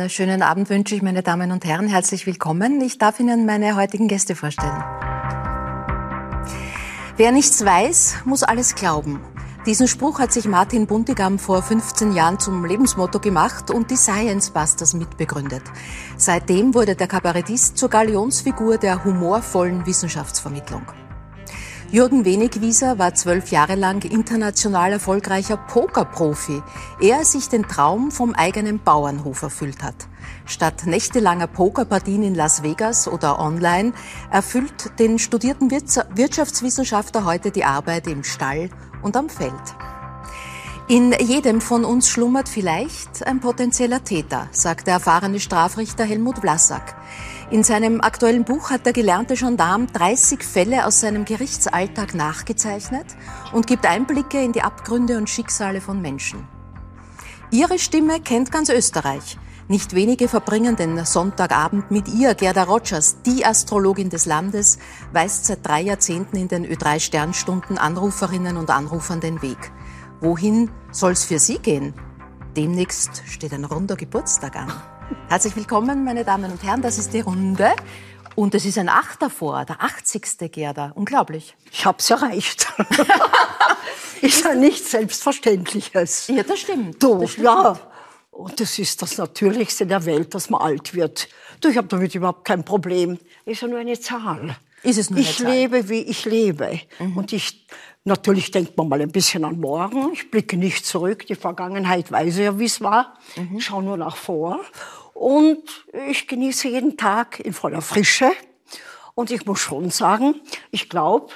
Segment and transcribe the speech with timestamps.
[0.00, 1.86] Einen schönen Abend wünsche ich, meine Damen und Herren.
[1.86, 2.80] Herzlich willkommen.
[2.80, 4.82] Ich darf Ihnen meine heutigen Gäste vorstellen.
[7.18, 9.20] Wer nichts weiß, muss alles glauben.
[9.66, 14.48] Diesen Spruch hat sich Martin Buntigam vor 15 Jahren zum Lebensmotto gemacht und die Science
[14.48, 15.64] Busters mitbegründet.
[16.16, 20.86] Seitdem wurde der Kabarettist zur Galionsfigur der humorvollen Wissenschaftsvermittlung.
[21.92, 26.62] Jürgen Wenigwieser war zwölf Jahre lang international erfolgreicher Pokerprofi,
[27.00, 29.96] ehe er sich den Traum vom eigenen Bauernhof erfüllt hat.
[30.46, 33.92] Statt nächtelanger Pokerpartien in Las Vegas oder online
[34.30, 38.70] erfüllt den studierten Wirtschaftswissenschaftler heute die Arbeit im Stall
[39.02, 39.52] und am Feld.
[40.86, 46.94] In jedem von uns schlummert vielleicht ein potenzieller Täter, sagt der erfahrene Strafrichter Helmut Vlasak.
[47.50, 53.06] In seinem aktuellen Buch hat der gelernte Gendarm 30 Fälle aus seinem Gerichtsalltag nachgezeichnet
[53.52, 56.46] und gibt Einblicke in die Abgründe und Schicksale von Menschen.
[57.50, 59.36] Ihre Stimme kennt ganz Österreich.
[59.66, 62.36] Nicht wenige verbringen den Sonntagabend mit ihr.
[62.36, 64.78] Gerda Rogers, die Astrologin des Landes,
[65.12, 69.72] weist seit drei Jahrzehnten in den Ö3-Sternstunden Anruferinnen und Anrufern den Weg.
[70.20, 71.94] Wohin soll's für Sie gehen?
[72.56, 74.72] Demnächst steht ein runder Geburtstag an.
[75.28, 76.82] Herzlich willkommen, meine Damen und Herren.
[76.82, 77.70] Das ist die Runde.
[78.36, 80.50] Und es ist ein Acht davor, der 80.
[80.52, 80.92] Gerda.
[80.94, 81.56] Unglaublich.
[81.72, 82.68] Ich habe es erreicht.
[84.22, 86.28] ist ja nichts Selbstverständliches.
[86.28, 87.02] Ja, das stimmt.
[87.02, 87.44] Du, das stimmt.
[87.44, 87.78] ja.
[88.30, 91.28] Und das ist das Natürlichste der Welt, dass man alt wird.
[91.60, 93.18] Du, ich habe damit überhaupt kein Problem.
[93.44, 94.56] Ist ja nur eine Zahl.
[94.82, 95.52] Ist es nur eine ich Zahl?
[95.52, 96.80] lebe, wie ich lebe.
[96.98, 97.16] Mhm.
[97.16, 97.66] Und ich,
[98.04, 100.12] natürlich denkt man mal ein bisschen an morgen.
[100.12, 101.26] Ich blicke nicht zurück.
[101.26, 103.18] Die Vergangenheit weiß ja, wie es war.
[103.36, 103.58] Mhm.
[103.58, 104.60] Ich schaue nur nach vor.
[105.20, 105.62] Und
[106.08, 108.32] ich genieße jeden Tag in voller Frische.
[109.14, 110.34] Und ich muss schon sagen,
[110.70, 111.30] ich glaube,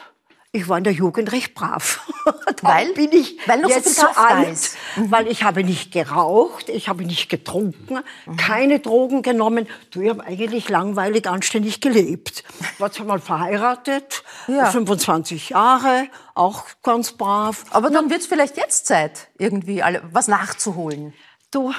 [0.52, 2.00] ich war in der Jugend recht brav.
[2.62, 2.94] Weil?
[2.94, 4.78] bin ich Weil noch so jetzt so da alt, ist.
[4.96, 7.98] weil ich habe nicht geraucht, ich habe nicht getrunken,
[8.38, 9.66] keine Drogen genommen.
[9.90, 12.42] Du, ich habe eigentlich langweilig anständig gelebt.
[12.78, 14.70] War zwar mal verheiratet, Ja.
[14.70, 17.64] 25 Jahre, auch ganz brav.
[17.68, 21.12] Aber dann wird es vielleicht jetzt Zeit, irgendwie alle, was nachzuholen.
[21.50, 21.74] Du,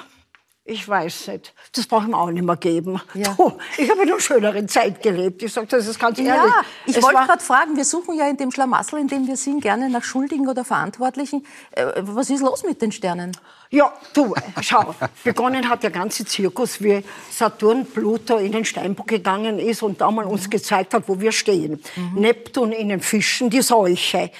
[0.67, 1.53] ich weiß nicht.
[1.75, 2.99] Das brauche ich mir auch nicht mehr geben.
[3.13, 3.35] Ja.
[3.37, 5.43] Du, ich habe in einer schöneren Zeit gelebt.
[5.43, 6.33] Ich sage das ist ganz ehrlich.
[6.33, 9.37] Ja, ich Es wollte gerade fragen, wir suchen ja in dem Schlamassel, in dem wir
[9.37, 11.45] sind, gerne nach Schuldigen oder Verantwortlichen.
[11.69, 13.37] Äh, was ist los mit den Sternen?
[13.69, 19.59] Ja, du, schau, begonnen hat der ganze Zirkus, wie Saturn, Pluto in den Steinbock gegangen
[19.59, 21.79] ist und da mal uns gezeigt hat, wo wir stehen.
[22.15, 24.31] Neptun in den Fischen, die Seuche.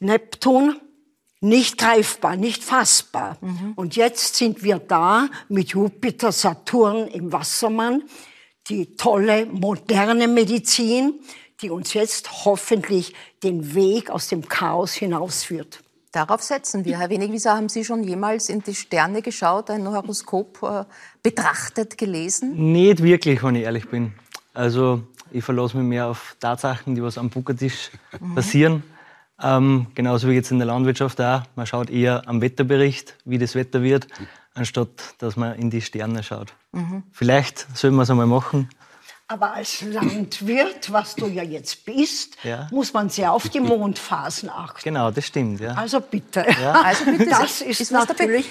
[0.00, 0.80] Neptun
[1.40, 3.38] nicht greifbar, nicht fassbar.
[3.76, 8.02] Und jetzt sind wir da mit Jupiter, Saturn im Wassermann,
[8.68, 11.20] die tolle, moderne Medizin,
[11.60, 15.82] die uns jetzt hoffentlich den Weg aus dem Chaos hinausführt.
[16.12, 16.98] Darauf setzen wir.
[16.98, 20.84] Herr Wenigwieser, haben Sie schon jemals in die Sterne geschaut, ein Horoskop äh,
[21.22, 22.72] betrachtet, gelesen?
[22.72, 24.14] Nicht wirklich, wenn ich ehrlich bin.
[24.54, 27.90] Also ich verlasse mich mehr auf Tatsachen, die was am Buckertisch
[28.34, 28.82] passieren.
[29.42, 31.42] Ähm, genauso wie jetzt in der Landwirtschaft auch.
[31.56, 34.06] Man schaut eher am Wetterbericht, wie das Wetter wird,
[34.54, 34.88] anstatt
[35.18, 36.52] dass man in die Sterne schaut.
[37.12, 38.68] Vielleicht sollen wir es einmal machen.
[39.28, 42.68] Aber als Landwirt, was du ja jetzt bist, Ja.
[42.70, 44.80] muss man sehr auf die Mondphasen achten.
[44.84, 45.60] Genau, das stimmt.
[45.60, 45.72] Ja.
[45.74, 46.46] Also bitte.
[46.84, 48.48] Also bitte, das ist- ist, was natürlich.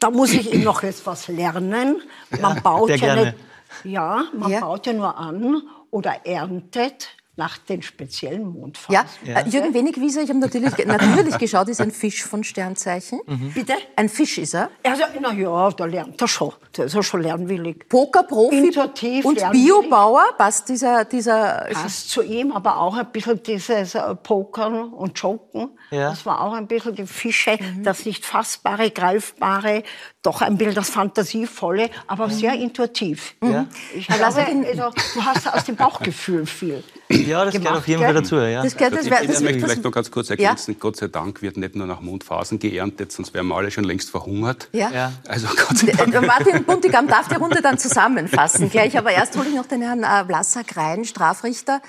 [0.00, 2.02] Da muss ich eben noch etwas lernen.
[2.40, 3.24] Man baut sehr ja, gerne.
[3.26, 3.36] nicht,
[3.84, 4.60] ja, man Ja.
[4.60, 8.92] baut ja nur an oder erntet nach den speziellen Mondphasen.
[8.94, 9.40] Ja, Ja.
[9.40, 13.20] Äh, Jürgen Wenigwieser, ich habe natürlich, natürlich geschaut, ist ein Fisch von Sternzeichen.
[13.54, 13.72] Bitte?
[13.96, 14.68] Ein Fisch ist er.
[14.84, 16.52] Also, na ja, da lernt er schon.
[16.76, 17.88] Der ist ja schon lernwillig.
[17.88, 19.66] Pokerprofi Intuitiv, und lernwillig.
[19.66, 25.18] Biobauer, passt dieser, dieser Passt zu ihm, aber auch ein bisschen dieses äh, Pokern und
[25.18, 25.70] Joken.
[25.90, 26.10] Ja.
[26.10, 27.82] Das war auch ein bisschen die Fische, Mhm.
[27.82, 29.82] das nicht fassbare, greifbare,
[30.22, 33.34] doch ein bisschen das Fantasievolle, aber sehr intuitiv.
[33.42, 33.66] Ja.
[33.92, 36.84] Ich Aber glaube, also also, du hast aus dem Bauchgefühl viel.
[37.08, 38.02] ja, das gehört auf jeden?
[38.02, 38.36] Fall dazu.
[38.36, 38.62] Ja.
[38.62, 40.36] Das gehört, das Ich, wär, ich das, möchte das, vielleicht noch ganz kurz Ja.
[40.36, 40.76] ergänzen.
[40.78, 44.10] Gott sei Dank wird nicht nur nach Mondphasen geerntet, sonst wären wir alle schon längst
[44.10, 44.68] verhungert.
[44.72, 44.90] Ja.
[44.92, 45.12] Ja.
[45.26, 46.14] Also Gott sei Dank.
[46.14, 48.96] Äh, Martin Buntigam darf die Runde dann zusammenfassen gleich.
[48.96, 51.82] Aber erst hole ich noch den Herrn äh, Vlasak rein, Strafrichter.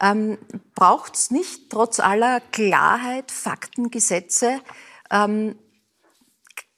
[0.00, 0.38] Ähm,
[0.76, 4.60] Braucht es nicht trotz aller Klarheit, Fakten, Gesetze
[5.10, 5.56] ähm,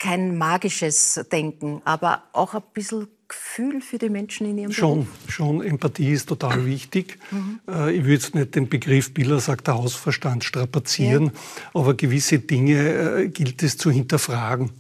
[0.02, 5.08] kein magisches Denken, aber auch ein bisschen Gefühl für die Menschen in ihrem Schon, Beruf?
[5.28, 5.62] schon.
[5.62, 7.19] Empathie ist total wichtig.
[7.66, 11.31] Äh, Ich würde jetzt nicht den Begriff Biller sagt der Hausverstand strapazieren,
[11.72, 14.70] aber gewisse Dinge äh, gilt es zu hinterfragen.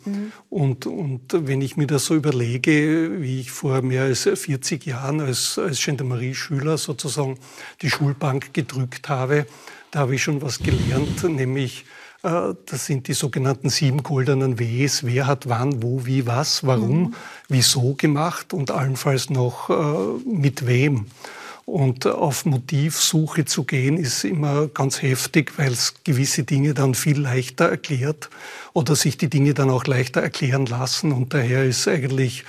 [0.50, 5.20] Und, und wenn ich mir das so überlege, wie ich vor mehr als 40 Jahren
[5.20, 7.38] als, als Gendarmerie-Schüler sozusagen
[7.80, 9.46] die Schulbank gedrückt habe,
[9.92, 11.86] da habe ich schon was gelernt, nämlich
[12.22, 15.04] das sind die sogenannten sieben goldenen Ws.
[15.04, 17.14] Wer hat wann, wo, wie, was, warum, mhm.
[17.48, 21.06] wieso gemacht und allenfalls noch äh, mit wem.
[21.64, 27.20] Und auf Motivsuche zu gehen, ist immer ganz heftig, weil es gewisse Dinge dann viel
[27.20, 28.30] leichter erklärt
[28.72, 31.12] oder sich die Dinge dann auch leichter erklären lassen.
[31.12, 32.44] Und daher ist eigentlich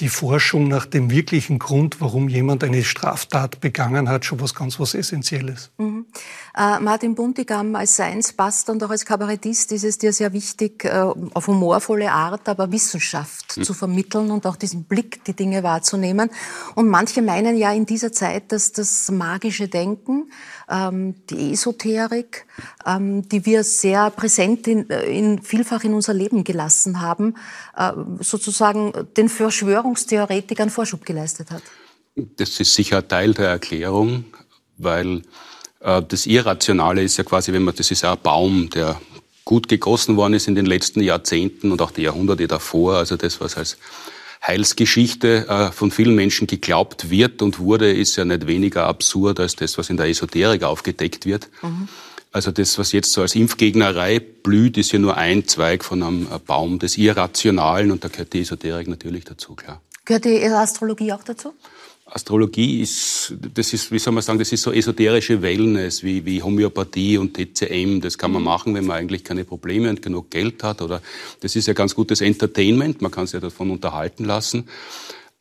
[0.00, 4.80] die Forschung nach dem wirklichen Grund, warum jemand eine Straftat begangen hat, schon was ganz
[4.80, 5.70] was Essentielles.
[5.78, 6.06] Mhm.
[6.56, 10.90] Äh, Martin Buntigam als Science-Buster und auch als Kabarettist ist es dir sehr wichtig, äh,
[11.34, 13.62] auf humorvolle Art, aber Wissenschaft mhm.
[13.62, 16.30] zu vermitteln und auch diesen Blick, die Dinge wahrzunehmen.
[16.74, 20.30] Und manche meinen ja in dieser Zeit, dass das magische Denken,
[20.68, 22.46] ähm, die Esoterik,
[22.84, 27.36] ähm, die wir sehr präsent in, äh, in, vielfach in unser Leben gelassen haben,
[27.76, 31.62] äh, sozusagen den Verschwörungstheoretikern Vorschub geleistet hat.
[32.14, 34.24] Das ist sicher Teil der Erklärung,
[34.76, 35.22] weil
[35.80, 39.00] das Irrationale ist ja quasi, wenn man, das ist ja ein Baum, der
[39.44, 42.96] gut gegossen worden ist in den letzten Jahrzehnten und auch die Jahrhunderte davor.
[42.96, 43.78] Also das, was als
[44.46, 49.56] Heilsgeschichte äh, von vielen Menschen geglaubt wird und wurde, ist ja nicht weniger absurd als
[49.56, 51.48] das, was in der Esoterik aufgedeckt wird.
[51.62, 51.88] Mhm.
[52.32, 56.28] Also das, was jetzt so als Impfgegnerei blüht, ist ja nur ein Zweig von einem
[56.46, 59.80] Baum des Irrationalen und da gehört die Esoterik natürlich dazu, klar.
[60.04, 61.54] Gehört die Astrologie auch dazu?
[62.10, 66.42] Astrologie ist, das ist, wie soll man sagen, das ist so esoterische Wellness wie, wie
[66.42, 68.00] Homöopathie und TCM.
[68.00, 70.82] Das kann man machen, wenn man eigentlich keine Probleme und genug Geld hat.
[70.82, 71.02] Oder
[71.40, 73.00] das ist ja ganz gutes Entertainment.
[73.00, 74.68] Man kann sich ja davon unterhalten lassen.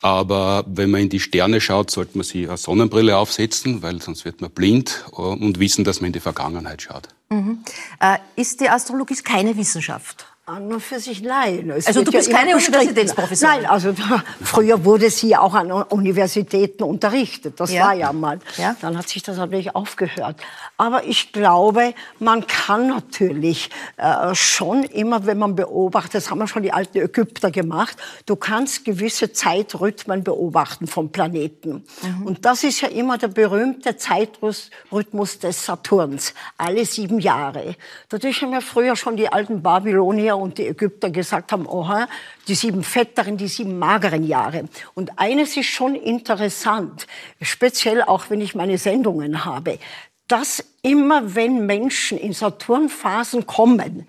[0.01, 4.23] Aber wenn man in die Sterne schaut, sollte man sich eine Sonnenbrille aufsetzen, weil sonst
[4.23, 7.09] wird man blind und wissen, dass man in die Vergangenheit schaut.
[7.29, 7.59] Mhm.
[7.99, 10.25] Äh, ist die Astrologie keine Wissenschaft?
[10.49, 11.69] An und für sich nein.
[11.69, 13.61] Es also du bist ja keine Universitätsprofessorin?
[13.61, 17.59] Nein, also da, früher wurde sie auch an Universitäten unterrichtet.
[17.59, 17.85] Das ja.
[17.85, 18.39] war ja mal.
[18.57, 18.75] Ja.
[18.81, 20.37] Dann hat sich das natürlich aufgehört.
[20.77, 26.47] Aber ich glaube, man kann natürlich äh, schon immer, wenn man beobachtet, das haben wir
[26.47, 31.83] schon die alten Ägypter gemacht, du kannst gewisse Zeitrhythmen beobachten vom Planeten.
[32.01, 32.25] Mhm.
[32.25, 37.75] Und das ist ja immer der berühmte Zeitrhythmus des Saturns, alle sieben Jahre.
[38.09, 42.07] Dadurch haben ja früher schon die alten Babylonier und die Ägypter gesagt haben, oha,
[42.47, 44.67] die sieben fetteren, die sieben mageren Jahre.
[44.93, 47.07] Und eines ist schon interessant,
[47.41, 49.79] speziell auch wenn ich meine Sendungen habe,
[50.27, 54.07] dass immer wenn Menschen in Saturnphasen kommen,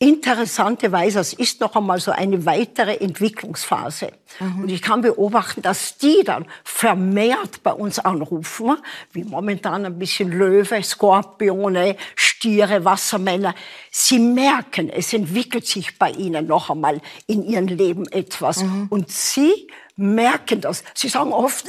[0.00, 4.12] Interessanterweise, es ist noch einmal so eine weitere Entwicklungsphase.
[4.38, 4.62] Mhm.
[4.62, 8.76] Und ich kann beobachten, dass die dann vermehrt bei uns anrufen,
[9.12, 13.56] wie momentan ein bisschen Löwe, Skorpione, Stiere, Wassermänner.
[13.90, 18.62] Sie merken, es entwickelt sich bei ihnen noch einmal in ihrem Leben etwas.
[18.62, 18.86] Mhm.
[18.90, 19.66] Und sie
[19.96, 20.84] merken das.
[20.94, 21.66] Sie sagen oft,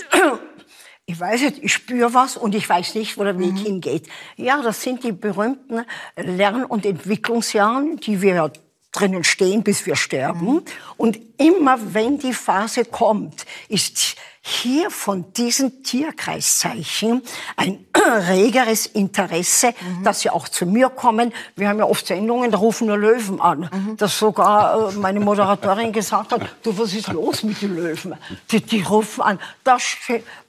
[1.10, 3.58] ich weiß nicht, ich spüre was und ich weiß nicht, wo der Weg mhm.
[3.58, 4.08] hingeht.
[4.38, 5.84] Ja, das sind die berühmten
[6.16, 8.52] Lern- und Entwicklungsjahren, die wir
[8.92, 10.54] drinnen stehen, bis wir sterben.
[10.54, 10.62] Mhm.
[10.98, 17.24] Und immer wenn die Phase kommt, ist hier von diesen Tierkreiszeichen
[17.58, 17.86] ein
[18.30, 20.04] regeres Interesse, mhm.
[20.04, 21.34] dass sie auch zu mir kommen.
[21.56, 23.70] Wir haben ja oft Sendungen, da rufen nur Löwen an.
[23.72, 23.98] Mhm.
[23.98, 28.16] Dass sogar äh, meine Moderatorin gesagt hat, du, was ist los mit den Löwen?
[28.52, 29.40] Die, die rufen an.
[29.64, 29.78] Da,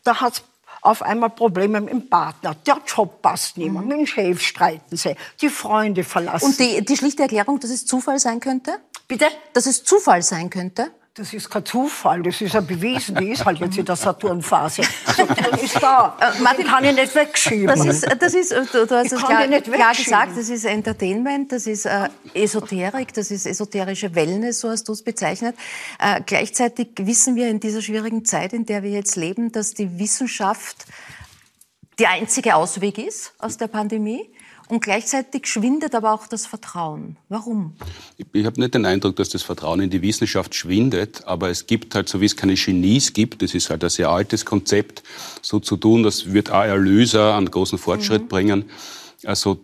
[0.04, 0.42] da hat's
[0.82, 2.54] auf einmal Probleme mit dem Partner.
[2.66, 3.88] Der Job passt nicht mehr, mhm.
[3.88, 6.46] mit dem Chef streiten sie, die Freunde verlassen.
[6.46, 8.78] Und die, die schlichte Erklärung, dass es Zufall sein könnte?
[9.08, 9.26] Bitte?
[9.52, 10.90] Dass es Zufall sein könnte?
[11.20, 14.80] Das ist kein Zufall, das ist ja bewiesen, die ist halt jetzt in der Saturnphase.
[15.04, 17.66] Saturn ist da, äh, Martin, kann ich nicht wegschieben.
[17.66, 21.66] Das ist, das ist du, du hast es klar, klar, gesagt, das ist Entertainment, das
[21.66, 25.56] ist äh, Esoterik, das ist esoterische Wellness, so hast du es bezeichnet.
[25.98, 29.98] Äh, gleichzeitig wissen wir in dieser schwierigen Zeit, in der wir jetzt leben, dass die
[29.98, 30.86] Wissenschaft
[31.98, 34.30] der einzige Ausweg ist aus der Pandemie.
[34.70, 37.16] Und gleichzeitig schwindet aber auch das Vertrauen.
[37.28, 37.74] Warum?
[38.16, 41.66] Ich, ich habe nicht den Eindruck, dass das Vertrauen in die Wissenschaft schwindet, aber es
[41.66, 45.02] gibt halt, so wie es keine Genies gibt, das ist halt ein sehr altes Konzept,
[45.42, 48.28] so zu tun, das wird auch Erlöser einen großen Fortschritt mhm.
[48.28, 48.64] bringen.
[49.24, 49.58] Also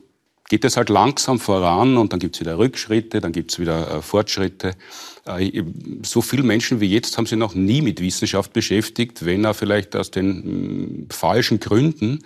[0.48, 3.98] geht es halt langsam voran und dann gibt es wieder Rückschritte, dann gibt es wieder
[3.98, 4.72] äh, Fortschritte.
[5.24, 5.62] Äh,
[6.02, 9.94] so viele Menschen wie jetzt haben sich noch nie mit Wissenschaft beschäftigt, wenn auch vielleicht
[9.94, 12.24] aus den mh, hm, falschen Gründen.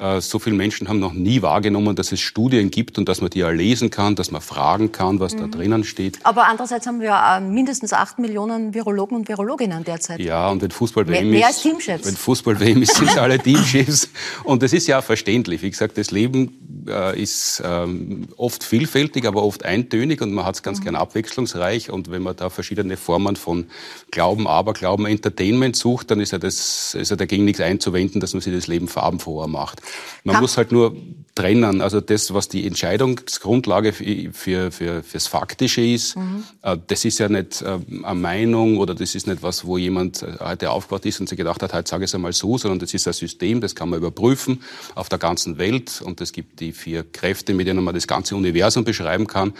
[0.00, 3.30] Äh, so viele Menschen haben noch nie wahrgenommen, dass es Studien gibt und dass man
[3.30, 5.38] die ja lesen kann, dass man fragen kann, was mhm.
[5.38, 6.18] da drinnen steht.
[6.24, 10.20] Aber andererseits haben wir äh, mindestens acht Millionen Virologen und Virologinnen derzeit.
[10.20, 12.06] Ja, und wenn Fußball mehr, WM mehr ist, als Teamchefs.
[12.06, 14.08] wenn Fußball WM ist, sind alle Teamchefs.
[14.44, 15.62] Und das ist ja verständlich.
[15.62, 20.56] Wie gesagt, das Leben äh, ist ähm, oft vielfältig, aber oft eintönig und man hat
[20.56, 20.84] es ganz mhm.
[20.84, 21.90] gern abwechslungsreich.
[21.90, 23.66] Und wenn man da verschiedene Formen von
[24.10, 28.40] Glauben, Aberglauben, Entertainment sucht, dann ist ja, das, ist ja dagegen nichts einzuwenden, dass man
[28.40, 29.80] sich das Leben farbenfroher macht.
[30.24, 30.96] Man Ka muss halt nur
[31.38, 31.80] trennen.
[31.80, 36.42] Also das, was die Entscheidungsgrundlage für, für, für, fürs Faktische ist, mhm.
[36.62, 40.22] äh, das ist ja nicht äh, eine Meinung oder das ist nicht was, wo jemand
[40.22, 42.80] äh, heute aufgewacht ist und sich gedacht hat, heute sage ich es einmal so, sondern
[42.80, 44.62] das ist ein System, das kann man überprüfen
[44.96, 48.34] auf der ganzen Welt und es gibt die vier Kräfte, mit denen man das ganze
[48.34, 49.52] Universum beschreiben kann.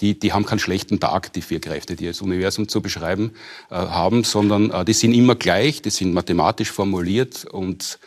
[0.00, 3.32] Die, die haben keinen schlechten Tag, die vier Kräfte, die das Universum zu beschreiben
[3.70, 7.98] äh, haben, sondern die sind immer gleich, die sind mathematisch formuliert und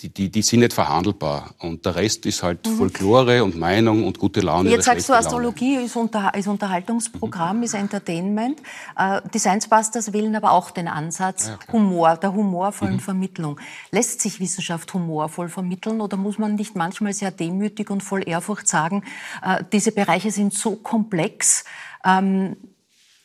[0.00, 1.54] die, die, die sind nicht verhandelbar.
[1.58, 2.76] Und der Rest ist halt mhm.
[2.76, 4.70] Folklore und Meinung und gute Laune.
[4.70, 7.62] Jetzt sagst du, Astrologie ist, Unter, ist Unterhaltungsprogramm, mhm.
[7.64, 8.62] ist Entertainment.
[8.96, 13.00] Äh, die Science Busters wählen aber auch den Ansatz ja, Humor, der humorvollen mhm.
[13.00, 13.60] Vermittlung.
[13.90, 18.68] Lässt sich Wissenschaft humorvoll vermitteln oder muss man nicht manchmal sehr demütig und voll Ehrfurcht
[18.68, 19.02] sagen,
[19.42, 21.64] äh, diese Bereiche sind so komplex,
[22.04, 22.56] ähm,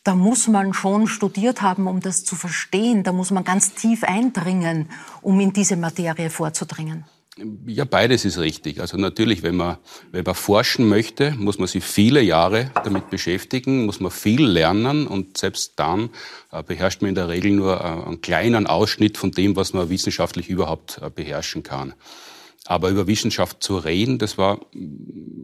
[0.04, 3.04] da muss man schon studiert haben, um das zu verstehen.
[3.04, 4.90] Da muss man ganz tief eindringen,
[5.22, 7.06] um in diese Materie vorzudringen.
[7.66, 8.80] Ja, beides ist richtig.
[8.80, 9.78] Also natürlich, wenn man,
[10.12, 15.08] wenn man forschen möchte, muss man sich viele Jahre damit beschäftigen, muss man viel lernen
[15.08, 16.12] und selbst dann
[16.52, 19.90] äh, beherrscht man in der Regel nur äh, einen kleinen Ausschnitt von dem, was man
[19.90, 21.96] wissenschaftlich überhaupt äh, beherrschen kann.
[22.66, 24.62] Aber über Wissenschaft zu reden, das war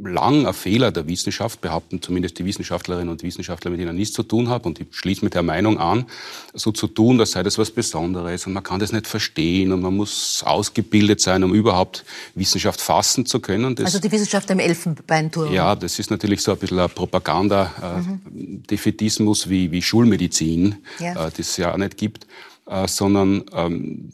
[0.04, 4.16] lang ein Fehler der Wissenschaft, behaupten zumindest die Wissenschaftlerinnen und Wissenschaftler, mit denen ich nichts
[4.16, 4.70] zu tun habe.
[4.70, 6.06] Und ich schließe mit der Meinung an,
[6.54, 9.82] so zu tun, das sei das was Besonderes und man kann das nicht verstehen und
[9.82, 13.76] man muss ausgebildet sein, um überhaupt Wissenschaft fassen zu können.
[13.76, 15.52] Das, also die Wissenschaft im Elfenbeinturm.
[15.52, 19.50] Ja, das ist natürlich so ein bisschen ein Propaganda-Defetismus mhm.
[19.50, 21.28] wie, wie Schulmedizin, ja.
[21.28, 22.28] äh, das es ja auch nicht gibt,
[22.68, 24.10] äh, sondern ähm,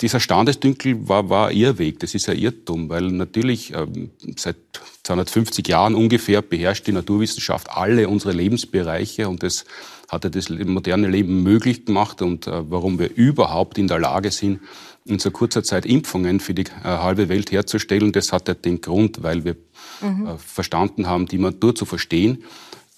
[0.00, 4.56] dieser Standesdünkel war, war Irrweg, das ist ein Irrtum, weil natürlich ähm, seit
[5.04, 9.64] 250 Jahren ungefähr beherrscht die Naturwissenschaft alle unsere Lebensbereiche und das
[10.08, 12.22] hat ja das moderne Leben möglich gemacht.
[12.22, 14.60] Und äh, warum wir überhaupt in der Lage sind,
[15.04, 18.80] in so kurzer Zeit Impfungen für die äh, halbe Welt herzustellen, das hat ja den
[18.80, 19.56] Grund, weil wir
[20.00, 20.26] mhm.
[20.26, 22.44] äh, verstanden haben, die Natur zu verstehen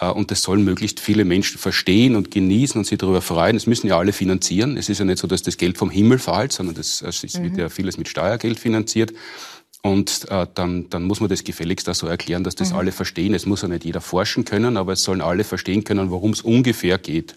[0.07, 3.57] und das sollen möglichst viele Menschen verstehen und genießen und sich darüber freuen.
[3.57, 4.76] Das müssen ja alle finanzieren.
[4.76, 7.43] Es ist ja nicht so, dass das Geld vom Himmel fällt, sondern das, es mhm.
[7.43, 9.12] wird ja vieles mit Steuergeld finanziert.
[9.83, 12.78] Und äh, dann, dann muss man das gefälligst auch so erklären, dass das mhm.
[12.78, 13.35] alle verstehen.
[13.35, 16.43] Es muss ja nicht jeder forschen können, aber es sollen alle verstehen können, worum es
[16.43, 17.37] ungefähr geht.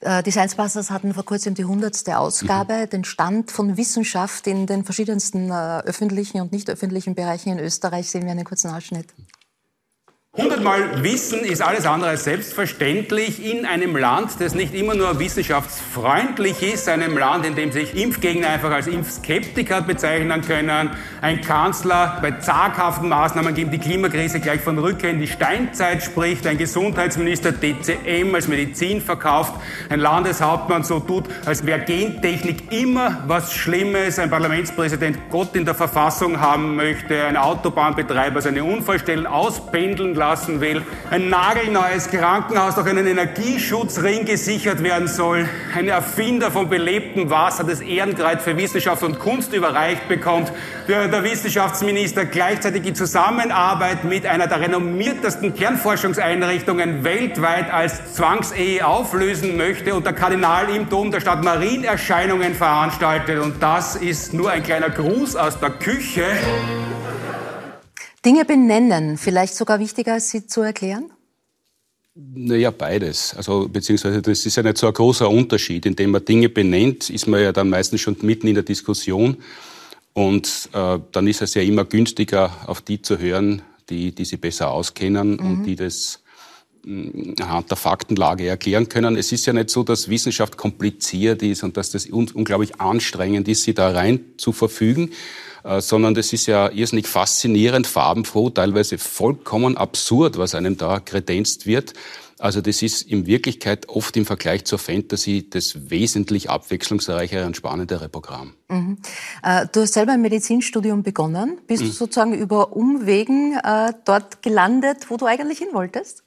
[0.00, 2.90] Äh, die Science Busters hatten vor kurzem die hundertste Ausgabe, mhm.
[2.90, 8.10] den Stand von Wissenschaft in den verschiedensten äh, öffentlichen und nicht öffentlichen Bereichen in Österreich.
[8.10, 9.06] Sehen wir einen kurzen Ausschnitt.
[10.36, 16.62] Hundertmal Wissen ist alles andere als selbstverständlich in einem Land, das nicht immer nur wissenschaftsfreundlich
[16.62, 20.90] ist, einem Land, in dem sich Impfgegner einfach als Impfskeptiker bezeichnen können,
[21.22, 26.46] ein Kanzler bei zaghaften Maßnahmen gegen die Klimakrise gleich von Rückkehr in die Steinzeit spricht,
[26.46, 29.54] ein Gesundheitsminister DCM als Medizin verkauft,
[29.88, 35.74] ein Landeshauptmann so tut, als wäre Gentechnik immer was Schlimmes, ein Parlamentspräsident Gott in der
[35.74, 40.82] Verfassung haben möchte, ein Autobahnbetreiber seine Unfallstellen auspendeln lassen, will.
[41.10, 45.48] Ein nagelneues Krankenhaus durch einen Energieschutzring gesichert werden soll.
[45.74, 50.52] Ein Erfinder von belebtem Wasser das Ehrenkreuz für Wissenschaft und Kunst überreicht bekommt.
[50.88, 59.56] Der, der Wissenschaftsminister gleichzeitig in Zusammenarbeit mit einer der renommiertesten Kernforschungseinrichtungen weltweit als Zwangsehe auflösen
[59.56, 63.40] möchte und der Kardinal im Dom der Stadt Marienerscheinungen veranstaltet.
[63.40, 66.24] Und das ist nur ein kleiner Gruß aus der Küche.
[68.24, 71.10] Dinge benennen, vielleicht sogar wichtiger als sie zu erklären?
[72.14, 73.32] Naja, beides.
[73.36, 75.86] Also, beziehungsweise, das ist ja nicht so ein großer Unterschied.
[75.86, 79.36] Indem man Dinge benennt, ist man ja dann meistens schon mitten in der Diskussion.
[80.14, 84.36] Und äh, dann ist es ja immer günstiger, auf die zu hören, die, die sie
[84.36, 85.38] besser auskennen mhm.
[85.38, 86.20] und die das
[86.84, 89.16] mm, anhand der Faktenlage erklären können.
[89.16, 93.46] Es ist ja nicht so, dass Wissenschaft kompliziert ist und dass das un unglaublich anstrengend
[93.46, 95.12] ist, sie da rein zu verfügen.
[95.68, 101.66] Äh, sondern das ist ja irrsinnig faszinierend, farbenfroh, teilweise vollkommen absurd, was einem da kredenzt
[101.66, 101.92] wird.
[102.38, 108.08] Also das ist in Wirklichkeit oft im Vergleich zur Fantasy das wesentlich abwechslungsreichere und spannendere
[108.08, 108.54] Programm.
[108.68, 108.98] Mhm.
[109.42, 111.60] Äh, du hast selber ein Medizinstudium begonnen.
[111.66, 111.88] Bist mhm.
[111.88, 116.22] du sozusagen über Umwegen äh, dort gelandet, wo du eigentlich hin wolltest?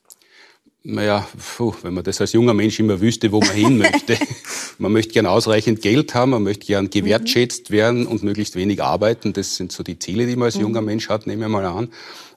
[0.84, 4.18] Naja, puh, wenn man das als junger Mensch immer wüsste, wo man hin möchte.
[4.80, 7.74] man möchte gern ausreichend Geld haben, man möchte gern gewertschätzt mhm.
[7.74, 9.34] werden und möglichst wenig arbeiten.
[9.34, 10.62] Das sind so die Ziele, die man als mhm.
[10.62, 11.90] junger Mensch hat, nehme ich mal an.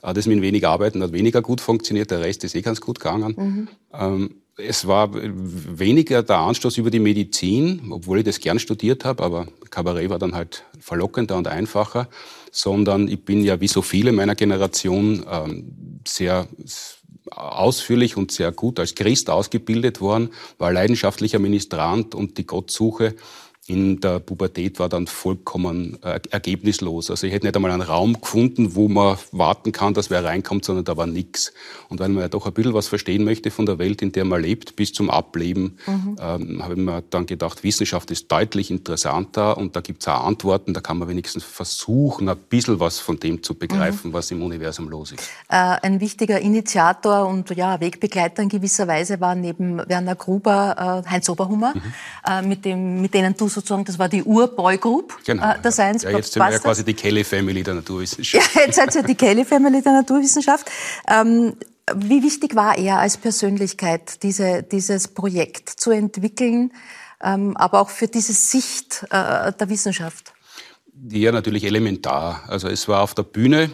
[0.02, 3.34] Das mit wenig Arbeiten hat weniger gut funktioniert, der Rest ist eh ganz gut gegangen.
[3.36, 3.68] Mhm.
[3.98, 9.22] Ähm, es war weniger der Anstoß über die Medizin, obwohl ich das gern studiert habe,
[9.22, 12.08] aber Kabarett war dann halt verlockender und einfacher,
[12.52, 16.46] sondern ich bin ja wie so viele meiner Generation ähm, sehr
[17.36, 23.14] ausführlich und sehr gut als Christ ausgebildet worden, war leidenschaftlicher Ministrant und die Gottsuche
[23.66, 27.10] in der Pubertät war dann vollkommen äh, ergebnislos.
[27.10, 30.66] Also ich hätte nicht einmal einen Raum gefunden, wo man warten kann, dass wer reinkommt,
[30.66, 31.52] sondern da war nichts.
[31.88, 34.26] Und weil man ja doch ein bisschen was verstehen möchte von der Welt, in der
[34.26, 36.16] man lebt, bis zum Ableben, mhm.
[36.20, 40.26] ähm, habe ich mir dann gedacht, Wissenschaft ist deutlich interessanter und da gibt es auch
[40.26, 44.14] Antworten, da kann man wenigstens versuchen, ein bisschen was von dem zu begreifen, mhm.
[44.14, 45.22] was im Universum los ist.
[45.48, 51.10] Äh, ein wichtiger Initiator und ja, Wegbegleiter in gewisser Weise war neben Werner Gruber äh,
[51.10, 51.82] Heinz Oberhummer, mhm.
[52.28, 55.72] äh, mit, dem, mit denen du sozusagen, das war die Ur-Boy Group genau, äh, der
[55.72, 58.54] Science ja, Jetzt sind wir ja quasi die Kelly Family der Naturwissenschaft.
[58.54, 60.70] Ja, jetzt seid ihr die Kelly Family der Naturwissenschaft.
[61.08, 61.54] Ähm,
[61.94, 66.72] wie wichtig war er als Persönlichkeit, diese, dieses Projekt zu entwickeln,
[67.22, 70.32] ähm, aber auch für diese Sicht äh, der Wissenschaft?
[71.08, 72.44] Ja, natürlich elementar.
[72.48, 73.70] Also es war auf der Bühne,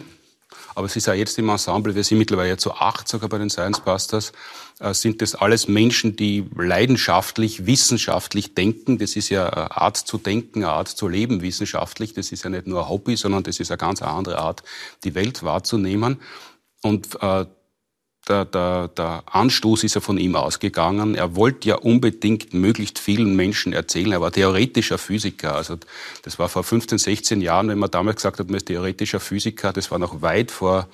[0.75, 3.49] aber es ist auch jetzt im Ensemble, wir sind mittlerweile zu acht sogar bei den
[3.49, 4.31] Science Busters,
[4.79, 8.97] äh, sind das alles Menschen, die leidenschaftlich, wissenschaftlich denken.
[8.97, 12.13] Das ist ja eine Art zu denken, eine Art zu leben wissenschaftlich.
[12.13, 14.63] Das ist ja nicht nur ein Hobby, sondern das ist eine ganz andere Art,
[15.03, 16.19] die Welt wahrzunehmen.
[16.81, 17.45] Und äh,
[18.27, 21.15] der, der, der Anstoß ist ja von ihm ausgegangen.
[21.15, 24.11] Er wollte ja unbedingt möglichst vielen Menschen erzählen.
[24.11, 25.55] Er war theoretischer Physiker.
[25.55, 25.77] Also
[26.23, 29.73] das war vor 15, 16 Jahren, wenn man damals gesagt hat, man ist theoretischer Physiker.
[29.73, 30.87] Das war noch weit vor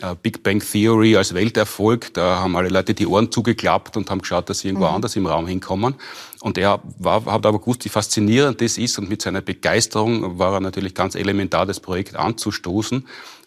[0.00, 2.12] äh, Big Bang Theory als Welterfolg.
[2.14, 4.94] Da haben alle Leute die Ohren zugeklappt und haben geschaut, dass sie irgendwo mhm.
[4.94, 5.94] anders im Raum hinkommen.
[6.40, 8.98] Und er war, hat aber gewusst, wie faszinierend das ist.
[8.98, 13.06] Und mit seiner Begeisterung war er natürlich ganz elementar, das Projekt anzustoßen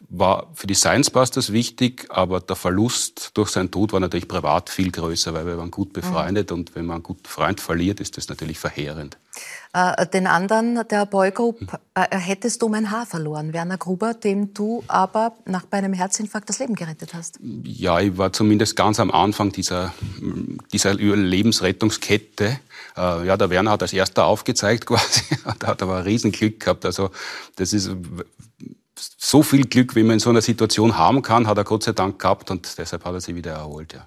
[0.10, 4.70] war für die Science Busters wichtig, aber der Verlust durch seinen Tod war natürlich privat
[4.70, 6.58] viel größer, weil wir waren gut befreundet mhm.
[6.58, 9.18] und wenn man einen guten Freund verliert, ist das natürlich verheerend.
[9.74, 11.60] Äh, den anderen der Boygroup
[11.96, 15.92] äh, hättest du um ein Haar verloren, Werner Gruber, dem du aber nach bei einem
[15.92, 17.40] Herzinfarkt das Leben gerettet hast.
[17.64, 19.94] Ja, ich war zumindest ganz am Anfang dieser,
[20.72, 22.60] dieser Lebensrettungskette.
[22.96, 25.24] Äh, ja, der Werner hat als erster aufgezeigt quasi.
[25.60, 26.86] da hat aber ein Riesenglück gehabt.
[26.86, 27.12] Also
[27.58, 27.90] das ist
[28.97, 31.91] so viel Glück, wie man in so einer Situation haben kann, hat er Gott sei
[31.91, 33.93] Dank gehabt und deshalb hat er sich wieder erholt.
[33.93, 34.05] Ja.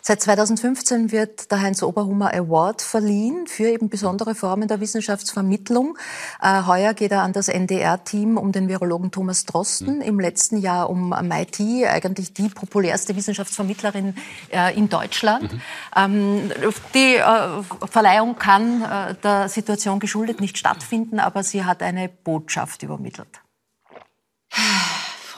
[0.00, 5.98] Seit 2015 wird der Heinz Oberhummer Award verliehen für eben besondere Formen der Wissenschaftsvermittlung.
[6.40, 10.02] Äh, heuer geht er an das NDR-Team um den Virologen Thomas Drosten, mhm.
[10.02, 14.14] im letzten Jahr um MIT, eigentlich die populärste Wissenschaftsvermittlerin
[14.50, 15.52] äh, in Deutschland.
[15.52, 15.60] Mhm.
[15.96, 16.52] Ähm,
[16.94, 18.82] die äh, Verleihung kann
[19.22, 23.41] der Situation geschuldet nicht stattfinden, aber sie hat eine Botschaft übermittelt.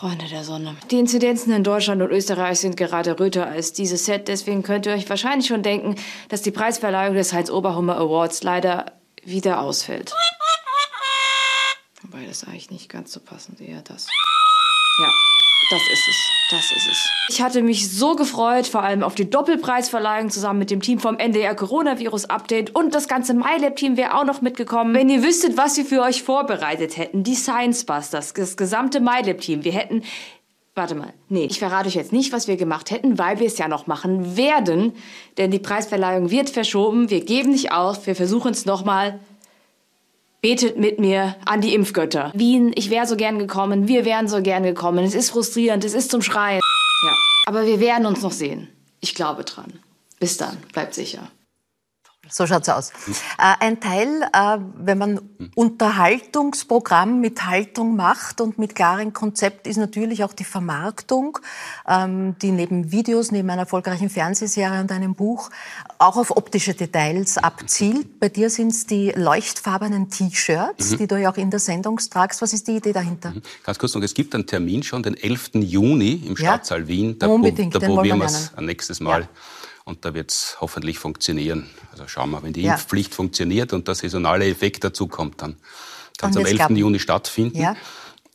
[0.04, 0.76] Freunde der Sonne.
[0.90, 4.28] Die Inzidenzen in Deutschland und Österreich sind gerade röter als dieses Set.
[4.28, 5.96] Deswegen könnt ihr euch wahrscheinlich schon denken,
[6.28, 10.12] dass die Preisverleihung des Heinz-Oberhummer Awards leider wieder ausfällt.
[12.02, 14.08] Wobei das eigentlich nicht ganz so passend, eher das.
[15.70, 16.30] Das ist es.
[16.50, 17.10] Das ist es.
[17.30, 21.18] Ich hatte mich so gefreut, vor allem auf die Doppelpreisverleihung zusammen mit dem Team vom
[21.18, 24.94] NDR Coronavirus Update und das ganze MyLab-Team wäre auch noch mitgekommen.
[24.94, 29.64] Wenn ihr wüsstet, was wir für euch vorbereitet hätten, die Science Busters, das gesamte MyLab-Team,
[29.64, 30.02] wir hätten
[30.76, 31.12] Warte mal.
[31.28, 33.86] Nee, ich verrate euch jetzt nicht, was wir gemacht hätten, weil wir es ja noch
[33.86, 34.92] machen werden.
[35.38, 37.10] Denn die Preisverleihung wird verschoben.
[37.10, 38.08] Wir geben nicht auf.
[38.08, 39.20] Wir versuchen es nochmal
[40.44, 42.30] betet mit mir an die Impfgötter.
[42.34, 45.02] Wien, ich wäre so gern gekommen, wir wären so gern gekommen.
[45.02, 46.60] Es ist frustrierend, es ist zum Schreien.
[47.02, 47.14] Ja,
[47.46, 48.68] aber wir werden uns noch sehen.
[49.00, 49.72] Ich glaube dran.
[50.20, 51.30] Bis dann, bleibt sicher.
[52.28, 52.90] So schaut's aus.
[53.38, 55.20] Äh, ein Teil, äh, wenn man
[55.54, 61.38] Unterhaltungsprogramm mit Haltung macht und mit klarem Konzept, ist natürlich auch die Vermarktung,
[61.88, 65.50] ähm, die neben Videos, neben einer erfolgreichen Fernsehserie und einem Buch
[65.98, 68.20] auch auf optische Details abzielt.
[68.20, 70.98] Bei dir sind es die leuchtfarbenen T-Shirts, mhm.
[70.98, 72.42] die du ja auch in der Sendung tragst.
[72.42, 73.30] Was ist die Idee dahinter?
[73.30, 73.42] Mhm.
[73.64, 75.50] Ganz kurz noch, es gibt einen Termin schon, den 11.
[75.54, 76.88] Juni im Stadtsaal ja?
[76.88, 77.18] Wien.
[77.18, 79.22] Da, Unbedingt, da probieren wir es nächstes Mal.
[79.22, 79.28] Ja
[79.84, 81.68] und da wird es hoffentlich funktionieren.
[81.92, 82.72] Also schauen wir, wenn die ja.
[82.72, 85.56] Impfpflicht funktioniert und der saisonale Effekt dazu kommt, dann
[86.16, 86.56] kann es am 11.
[86.56, 86.76] Klappen.
[86.76, 87.58] Juni stattfinden.
[87.58, 87.76] Ja.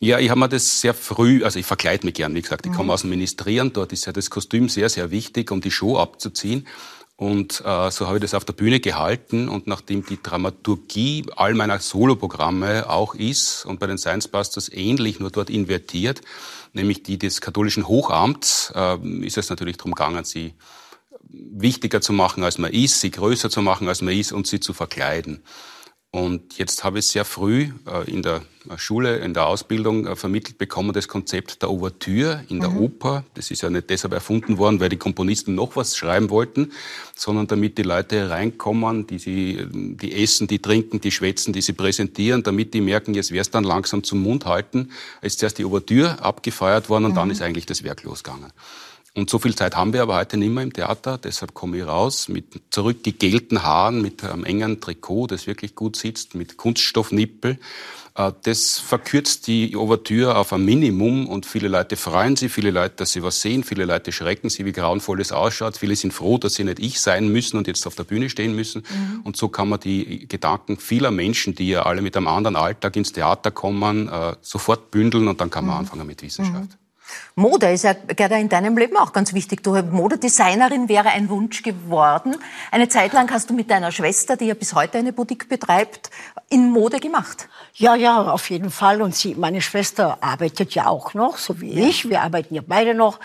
[0.01, 2.71] Ja, ich habe mir das sehr früh, also ich verkleide mich gern, wie gesagt, ich
[2.71, 2.77] mhm.
[2.77, 5.97] komme aus dem Ministrieren, dort ist ja das Kostüm sehr, sehr wichtig, um die Show
[5.97, 6.65] abzuziehen.
[7.17, 11.53] Und äh, so habe ich das auf der Bühne gehalten und nachdem die Dramaturgie all
[11.53, 16.21] meiner Soloprogramme auch ist und bei den Science Busters ähnlich, nur dort invertiert,
[16.71, 20.53] nämlich die des katholischen Hochamts, äh, ist es natürlich darum gegangen, sie
[21.29, 24.59] wichtiger zu machen, als man ist, sie größer zu machen, als man ist und sie
[24.59, 25.43] zu verkleiden.
[26.11, 28.41] Und jetzt habe ich sehr früh äh, in der
[28.77, 32.77] Schule, in der Ausbildung äh, vermittelt bekommen, das Konzept der Ouvertüre in der mhm.
[32.77, 33.25] Oper.
[33.35, 36.71] Das ist ja nicht deshalb erfunden worden, weil die Komponisten noch was schreiben wollten,
[37.15, 41.73] sondern damit die Leute reinkommen, die, sie, die essen, die trinken, die schwätzen, die sie
[41.73, 44.89] präsentieren, damit die merken, jetzt wäre es dann langsam zum Mund halten.
[45.21, 47.17] Ist zuerst die Ouvertüre abgefeiert worden und mhm.
[47.17, 48.51] dann ist eigentlich das Werk losgegangen.
[49.15, 51.17] Und so viel Zeit haben wir aber heute nicht mehr im Theater.
[51.17, 56.35] Deshalb komme ich raus mit zurückgegelten Haaren, mit einem engen Trikot, das wirklich gut sitzt,
[56.35, 57.57] mit Kunststoffnippel.
[58.15, 62.95] Äh, das verkürzt die Ouvertüre auf ein Minimum und viele Leute freuen sich, viele Leute,
[62.97, 65.77] dass sie was sehen, viele Leute schrecken sich, wie grauenvoll es ausschaut.
[65.77, 68.55] Viele sind froh, dass sie nicht ich sein müssen und jetzt auf der Bühne stehen
[68.55, 68.83] müssen.
[68.89, 69.21] Mhm.
[69.23, 72.95] Und so kann man die Gedanken vieler Menschen, die ja alle mit einem anderen Alltag
[72.95, 75.79] ins Theater kommen, äh, sofort bündeln und dann kann man mhm.
[75.79, 76.69] anfangen mit Wissenschaft.
[76.69, 76.78] Mhm.
[77.35, 79.63] Mode ist ja gerade in deinem Leben auch ganz wichtig.
[79.63, 82.35] Du Modedesignerin wäre ein Wunsch geworden.
[82.71, 86.09] Eine Zeit lang hast du mit deiner Schwester, die ja bis heute eine Boutique betreibt,
[86.49, 87.47] in Mode gemacht.
[87.73, 89.01] Ja, ja, auf jeden Fall.
[89.01, 91.87] Und sie, meine Schwester arbeitet ja auch noch, so wie ja.
[91.87, 92.09] ich.
[92.09, 93.19] Wir arbeiten ja beide noch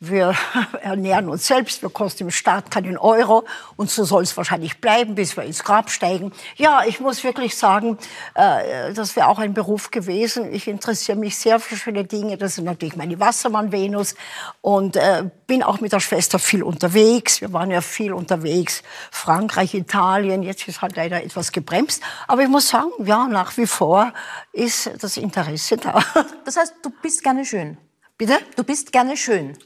[0.00, 0.34] wir
[0.80, 3.44] ernähren uns selbst, wir kosten im Staat keinen Euro
[3.76, 6.32] und so soll es wahrscheinlich bleiben, bis wir ins Grab steigen.
[6.56, 7.98] Ja, ich muss wirklich sagen,
[8.34, 10.52] äh, das wäre auch ein Beruf gewesen.
[10.52, 12.38] Ich interessiere mich sehr für schöne Dinge.
[12.38, 14.14] Das ist natürlich meine Wassermann-Venus
[14.62, 17.42] und äh, bin auch mit der Schwester viel unterwegs.
[17.42, 20.42] Wir waren ja viel unterwegs, Frankreich, Italien.
[20.42, 22.02] Jetzt ist halt leider etwas gebremst.
[22.26, 24.14] Aber ich muss sagen, ja, nach wie vor
[24.52, 26.02] ist das Interesse da.
[26.44, 27.76] Das heißt, du bist gerne schön.
[28.16, 28.38] Bitte?
[28.56, 29.56] Du bist gerne schön.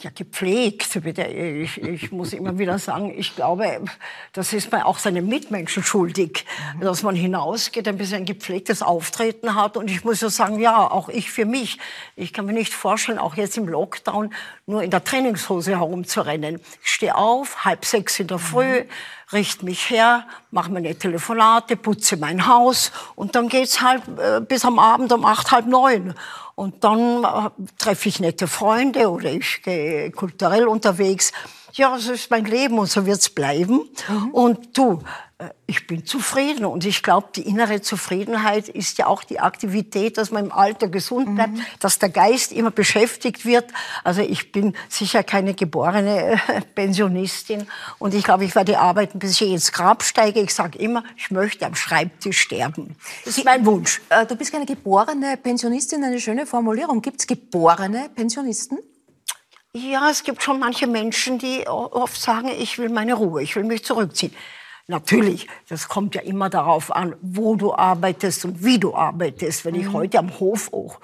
[0.00, 1.02] Ja, gepflegt.
[1.02, 1.24] Bitte.
[1.24, 3.84] Ich, ich muss immer wieder sagen, ich glaube,
[4.32, 6.82] das ist man auch seinen Mitmenschen schuldig, mhm.
[6.82, 9.76] dass man hinausgeht, ein bisschen ein gepflegtes Auftreten hat.
[9.76, 11.78] Und ich muss ja sagen, ja, auch ich für mich.
[12.14, 14.32] Ich kann mir nicht vorstellen, auch jetzt im Lockdown
[14.66, 16.60] nur in der Trainingshose herumzurennen.
[16.84, 18.88] Ich stehe auf, halb sechs in der Früh, mhm.
[19.32, 24.02] richte mich her, mache meine Telefonate, putze mein Haus und dann geht's halt
[24.46, 26.14] bis am Abend um acht, halb neun.
[26.58, 31.30] Und dann äh, treffe ich nette Freunde oder ich gehe kulturell unterwegs.
[31.74, 33.88] Ja, so ist mein Leben und so wird's bleiben.
[34.08, 34.30] Mhm.
[34.32, 34.98] Und du,
[35.68, 40.32] ich bin zufrieden und ich glaube, die innere Zufriedenheit ist ja auch die Aktivität, dass
[40.32, 41.64] man im Alter gesund bleibt, mhm.
[41.78, 43.66] dass der Geist immer beschäftigt wird.
[44.02, 47.68] Also ich bin sicher keine geborene äh, Pensionistin
[48.00, 50.40] und ich glaube, ich werde arbeiten, bis ich ins Grab steige.
[50.40, 52.96] Ich sage immer, ich möchte am Schreibtisch sterben.
[53.24, 54.00] Das ist mein Wunsch.
[54.08, 57.00] Äh, du bist keine geborene Pensionistin, eine schöne Formulierung.
[57.00, 58.78] Gibt es geborene Pensionisten?
[59.72, 63.64] Ja, es gibt schon manche Menschen, die oft sagen, ich will meine Ruhe, ich will
[63.64, 64.34] mich zurückziehen.
[64.90, 69.66] Natürlich, das kommt ja immer darauf an, wo du arbeitest und wie du arbeitest.
[69.66, 69.92] Wenn ich mhm.
[69.92, 70.98] heute am Hof auch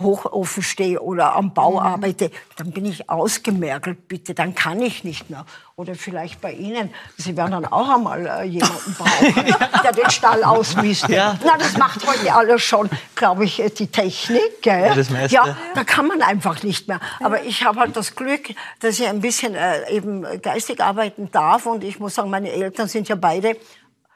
[0.00, 1.78] Hochofen stehe oder am Bau mhm.
[1.78, 5.44] arbeite, dann bin ich ausgemergelt, bitte, dann kann ich nicht mehr.
[5.76, 9.34] Oder vielleicht bei Ihnen, Sie werden dann auch einmal äh, jemanden brauchen,
[9.82, 11.10] der den Stall ausmistet.
[11.10, 11.38] Ja.
[11.44, 14.62] Na, das macht heute alles schon, glaube ich, äh, die Technik.
[14.62, 14.86] Gell?
[14.88, 15.34] Ja, das meiste.
[15.34, 17.00] ja, da kann man einfach nicht mehr.
[17.20, 21.66] Aber ich habe halt das Glück, dass ich ein bisschen äh, eben geistig arbeiten darf.
[21.66, 23.56] Und ich muss sagen, meine Eltern sind ja beide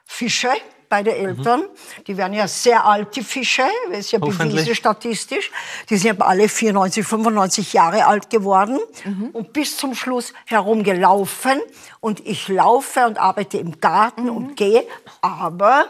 [0.05, 0.49] Fische
[0.95, 1.61] beide Eltern.
[1.61, 2.03] Mhm.
[2.07, 5.51] Die werden ja sehr alt, die Fische, das ist ja bewiesen statistisch.
[5.89, 9.29] Die sind ja alle 94, 95 Jahre alt geworden mhm.
[9.33, 11.59] und bis zum Schluss herumgelaufen.
[11.99, 14.37] Und ich laufe und arbeite im Garten mhm.
[14.37, 14.85] und gehe,
[15.21, 15.87] aber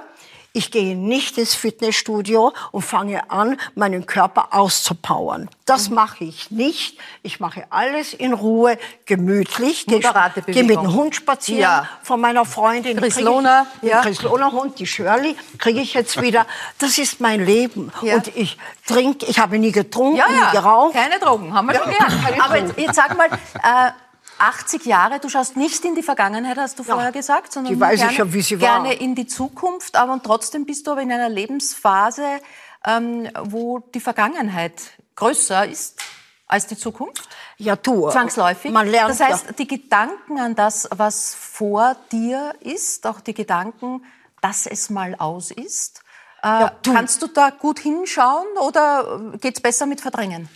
[0.55, 5.49] ich gehe nicht ins Fitnessstudio und fange an, meinen Körper auszupowern.
[5.65, 5.95] Das mhm.
[5.95, 6.97] mache ich nicht.
[7.23, 9.85] Ich mache alles in Ruhe, gemütlich.
[9.87, 11.89] Moderate Gehe mit dem Hund spazieren ja.
[12.03, 12.97] von meiner Freundin.
[12.97, 13.67] Chris Lohner.
[13.81, 14.01] Ja.
[14.01, 16.45] Chris Lohner Hund, die Shirley, kriege ich jetzt wieder.
[16.77, 17.91] Das ist mein Leben.
[18.01, 18.15] Ja.
[18.15, 20.45] Und ich trinke, ich habe nie getrunken, ja, ja.
[20.45, 20.93] nie geraucht.
[20.93, 22.41] Keine Drogen, haben wir schon gehört.
[22.41, 23.91] Aber jetzt, jetzt sag mal, äh,
[24.37, 27.79] 80 Jahre, du schaust nicht in die Vergangenheit, hast du ja, vorher gesagt, sondern die
[27.79, 29.01] weiß gerne, ich ja, wie sie gerne war.
[29.01, 29.95] in die Zukunft.
[29.95, 32.41] Aber trotzdem bist du aber in einer Lebensphase,
[32.85, 34.73] ähm, wo die Vergangenheit
[35.15, 36.01] größer ist
[36.47, 37.27] als die Zukunft?
[37.57, 38.09] Ja, du.
[38.09, 38.71] Zwangsläufig.
[38.71, 39.51] Man lernt, das heißt, ja.
[39.53, 44.03] die Gedanken an das, was vor dir ist, auch die Gedanken,
[44.41, 46.01] dass es mal aus ist,
[46.43, 46.93] äh, ja, du.
[46.93, 50.49] kannst du da gut hinschauen oder geht es besser mit Verdrängen?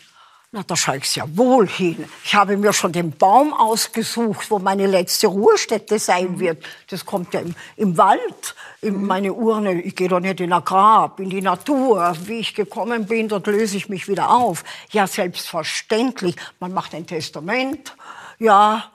[0.52, 2.10] Na, da schaue ich sehr wohl hin.
[2.24, 6.40] Ich habe mir schon den Baum ausgesucht, wo meine letzte Ruhestätte sein mhm.
[6.40, 6.66] wird.
[6.90, 9.06] Das kommt ja im, im Wald, in mhm.
[9.06, 9.80] meine Urne.
[9.80, 12.16] Ich gehe doch nicht in ein Grab, in die Natur.
[12.24, 14.64] Wie ich gekommen bin, dort löse ich mich wieder auf.
[14.90, 16.36] Ja, selbstverständlich.
[16.60, 17.96] Man macht ein Testament.
[18.40, 18.86] Ja,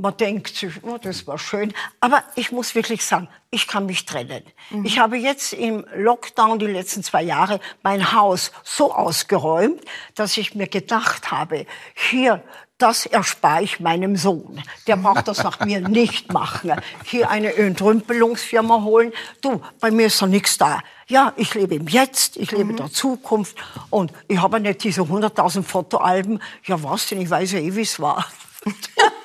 [0.00, 1.74] man denkt sich, oh, das war schön.
[2.00, 4.42] Aber ich muss wirklich sagen, ich kann mich trennen.
[4.70, 4.84] Mhm.
[4.86, 9.82] Ich habe jetzt im Lockdown die letzten zwei Jahre mein Haus so ausgeräumt,
[10.14, 12.42] dass ich mir gedacht habe, hier
[12.78, 14.62] das erspare ich meinem Sohn.
[14.86, 16.72] Der braucht das nach mir nicht machen.
[17.04, 19.12] Hier eine Entrümpelungsfirma holen.
[19.42, 20.80] Du, bei mir ist doch nichts da.
[21.08, 22.76] Ja, ich lebe im Jetzt, ich lebe mhm.
[22.76, 23.54] der Zukunft
[23.90, 26.40] und ich habe nicht diese 100.000 Fotoalben.
[26.64, 27.20] Ja, was denn?
[27.20, 28.24] Ich weiß ja eh, wie es war.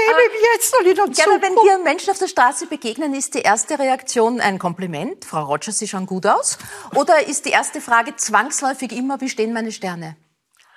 [0.00, 1.42] ich lebe im Jetzt und in der Zukunft.
[1.42, 5.24] Wenn dir Menschen auf der Straße begegnen, ist die erste Reaktion ein Kompliment?
[5.24, 6.58] Frau Rogers, Sie schauen gut aus.
[6.94, 10.16] Oder ist die erste Frage zwangsläufig immer, wie stehen meine Sterne?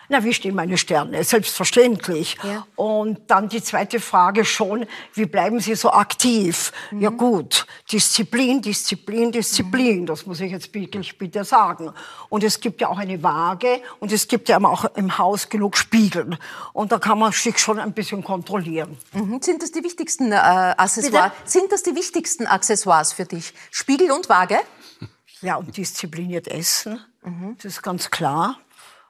[0.09, 1.23] Na, wie stehen meine Sterne?
[1.23, 2.37] Selbstverständlich.
[2.43, 2.65] Ja.
[2.75, 6.71] Und dann die zweite Frage schon, wie bleiben Sie so aktiv?
[6.91, 7.01] Mhm.
[7.01, 10.05] Ja gut, Disziplin, Disziplin, Disziplin, mhm.
[10.05, 11.93] das muss ich jetzt wirklich bitte sagen.
[12.29, 15.77] Und es gibt ja auch eine Waage und es gibt ja auch im Haus genug
[15.77, 16.37] Spiegel.
[16.73, 18.97] Und da kann man sich schon ein bisschen kontrollieren.
[19.13, 19.41] Mhm.
[19.41, 21.31] Sind das die wichtigsten äh, Accessoires?
[21.31, 21.49] Bitte?
[21.49, 23.53] Sind das die wichtigsten Accessoires für dich?
[23.69, 24.59] Spiegel und Waage?
[25.41, 27.55] Ja, und diszipliniert essen, mhm.
[27.57, 28.59] das ist ganz klar.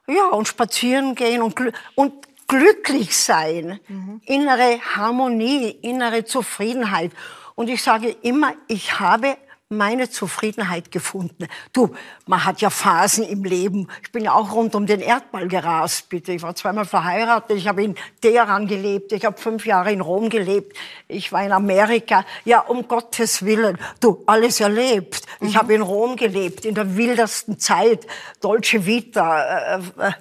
[0.08, 1.54] Ja, und spazieren gehen und,
[1.94, 2.12] und
[2.48, 3.80] glücklich sein.
[3.88, 4.20] Mhm.
[4.26, 7.12] Innere Harmonie, innere Zufriedenheit.
[7.54, 9.36] Und ich sage immer, ich habe
[9.72, 11.48] meine Zufriedenheit gefunden.
[11.72, 11.94] Du,
[12.26, 13.88] man hat ja Phasen im Leben.
[14.02, 16.32] Ich bin ja auch rund um den Erdball gerast, bitte.
[16.32, 17.56] Ich war zweimal verheiratet.
[17.56, 19.12] Ich habe in Teheran gelebt.
[19.12, 20.76] Ich habe fünf Jahre in Rom gelebt.
[21.08, 22.24] Ich war in Amerika.
[22.44, 23.78] Ja, um Gottes Willen.
[24.00, 25.26] Du, alles erlebt.
[25.40, 25.48] Mhm.
[25.48, 28.06] Ich habe in Rom gelebt, in der wildesten Zeit.
[28.40, 29.76] Dolce Vita.
[29.76, 30.12] Äh, äh,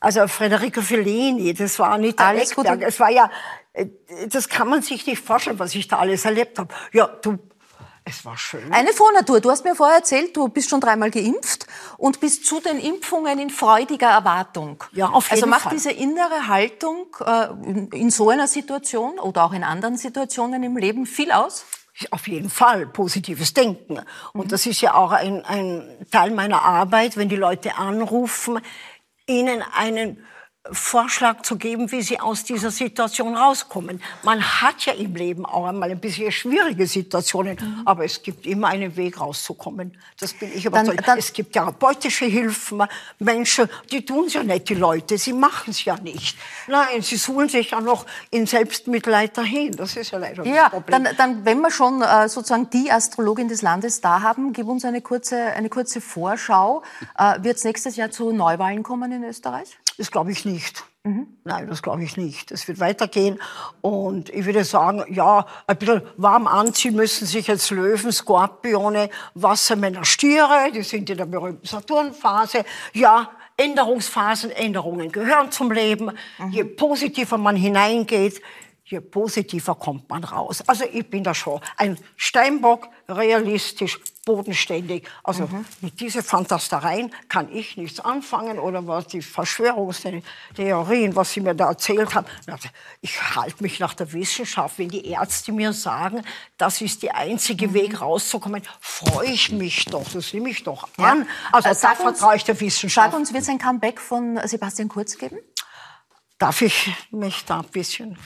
[0.00, 1.54] also Federico Fellini.
[1.54, 2.66] Das war nicht alles gut.
[2.66, 3.30] Es war ja,
[3.72, 3.86] äh,
[4.28, 6.72] das kann man sich nicht vorstellen, was ich da alles erlebt habe.
[6.92, 7.38] Ja, du,
[8.04, 8.72] es war schön.
[8.72, 9.40] Eine Vornatur.
[9.40, 13.38] Du hast mir vorher erzählt, du bist schon dreimal geimpft und bist zu den Impfungen
[13.38, 14.82] in freudiger Erwartung.
[14.92, 15.72] Ja, auf jeden also macht Fall.
[15.72, 17.48] diese innere Haltung äh,
[17.96, 21.64] in so einer Situation oder auch in anderen Situationen im Leben viel aus?
[22.10, 24.00] Auf jeden Fall positives Denken.
[24.32, 24.48] Und mhm.
[24.48, 28.60] das ist ja auch ein, ein Teil meiner Arbeit, wenn die Leute anrufen,
[29.26, 30.24] ihnen einen
[30.70, 34.02] Vorschlag zu geben, wie sie aus dieser Situation rauskommen.
[34.22, 37.82] Man hat ja im Leben auch einmal ein bisschen schwierige Situationen, mhm.
[37.86, 39.96] aber es gibt immer einen Weg rauszukommen.
[40.18, 40.98] Das bin ich überzeugt.
[40.98, 42.82] Dann, dann es gibt therapeutische Hilfen,
[43.18, 46.36] Menschen, die tun es ja nicht, die Leute, sie machen es ja nicht.
[46.68, 49.72] Nein, sie suchen sich ja noch in Selbstmitleid dahin.
[49.72, 51.04] Das ist ja leider ja, das Problem.
[51.04, 54.84] Dann, dann, wenn wir schon äh, sozusagen die Astrologin des Landes da haben, gib uns
[54.84, 56.82] eine kurze, eine kurze Vorschau.
[57.18, 59.78] Äh, Wird es nächstes Jahr zu Neuwahlen kommen in Österreich?
[60.00, 60.82] Das glaube ich nicht.
[61.04, 61.26] Mhm.
[61.44, 62.52] Nein, das glaube ich nicht.
[62.52, 63.38] Es wird weitergehen.
[63.82, 70.06] Und ich würde sagen, ja, ein bisschen warm anziehen müssen sich jetzt Löwen, Skorpione, Wassermänner,
[70.06, 70.72] Stiere.
[70.74, 72.64] Die sind in der berühmten Saturnphase.
[72.94, 76.12] Ja, Änderungsphasen, Änderungen gehören zum Leben.
[76.38, 76.50] Mhm.
[76.50, 78.40] Je positiver man hineingeht,
[78.90, 80.62] je positiver kommt man raus.
[80.66, 85.08] Also ich bin da schon ein Steinbock, realistisch, bodenständig.
[85.22, 85.64] Also mhm.
[85.80, 91.68] mit diesen Fantastereien kann ich nichts anfangen oder was die Verschwörungstheorien, was Sie mir da
[91.68, 92.26] erzählt haben.
[93.00, 94.78] Ich halte mich nach der Wissenschaft.
[94.78, 96.22] Wenn die Ärzte mir sagen,
[96.58, 97.74] das ist der einzige mhm.
[97.74, 100.08] Weg rauszukommen, freue ich mich doch.
[100.12, 101.26] Das nehme ich doch an.
[101.52, 103.12] Also äh, da vertraue ich der Wissenschaft.
[103.12, 105.38] Sag uns, wird es ein Comeback von Sebastian Kurz geben?
[106.38, 108.18] Darf ich mich da ein bisschen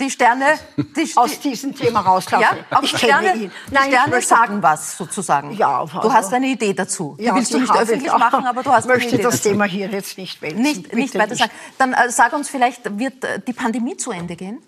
[0.00, 2.58] die Sterne die, aus diesem Thema rauslaufen.
[2.70, 3.52] Ja, ich Sterne, kenne ihn.
[3.70, 5.52] Nein, die Sterne sagen was sozusagen.
[5.52, 7.16] Ja, also, du hast eine Idee dazu.
[7.18, 9.88] Die willst du nicht öffentlich machen, aber du hast eine Idee möchte das Thema hier
[9.88, 10.62] jetzt nicht wälzen.
[10.62, 11.52] Nicht, nicht weiter sagen.
[11.78, 14.60] Dann äh, sag uns vielleicht, wird äh, die Pandemie zu Ende gehen?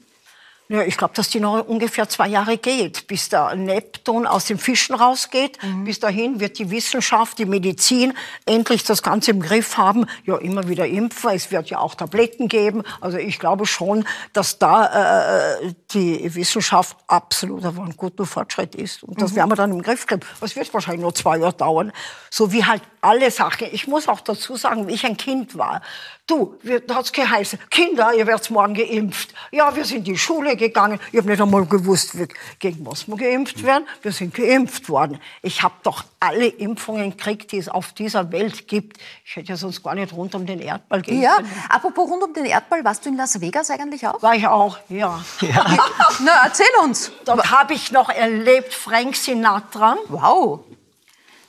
[0.69, 4.59] Ja, ich glaube, dass die noch ungefähr zwei Jahre geht, bis der Neptun aus den
[4.59, 5.63] Fischen rausgeht.
[5.63, 5.85] Mhm.
[5.85, 8.15] Bis dahin wird die Wissenschaft, die Medizin
[8.47, 10.07] endlich das Ganze im Griff haben.
[10.25, 11.31] Ja, immer wieder impfen.
[11.31, 12.83] Es wird ja auch Tabletten geben.
[13.01, 19.05] Also ich glaube schon, dass da äh, die Wissenschaft absolut auf einem guten Fortschritt ist.
[19.05, 19.37] Und das mhm.
[19.37, 20.23] werden wir dann im Griff kriegen.
[20.41, 21.93] Es wird wahrscheinlich nur zwei Jahre dauern.
[22.29, 23.69] So wie halt alle Sachen.
[23.71, 25.81] Ich muss auch dazu sagen, wie ich ein Kind war.
[26.27, 26.57] Du,
[26.89, 29.33] da hat's geheißen, Kinder, ihr werdet morgen geimpft.
[29.53, 30.99] Ja, wir sind in die Schule gegangen.
[31.13, 32.17] Ich habe nicht einmal gewusst,
[32.59, 33.87] gegen was wir geimpft werden.
[34.03, 35.21] Wir sind geimpft worden.
[35.43, 38.99] Ich habe doch alle Impfungen gekriegt, die es auf dieser Welt gibt.
[39.25, 41.37] Ich hätte ja sonst gar nicht rund um den Erdball gehen ja.
[41.37, 41.65] können.
[41.69, 44.21] Apropos rund um den Erdball, warst du in Las Vegas eigentlich auch?
[44.21, 45.25] War ich auch, ja.
[45.43, 45.77] ja.
[46.25, 47.13] Na, erzähl uns.
[47.25, 49.97] Dort habe ich noch erlebt Frank Sinatra.
[50.09, 50.65] Wow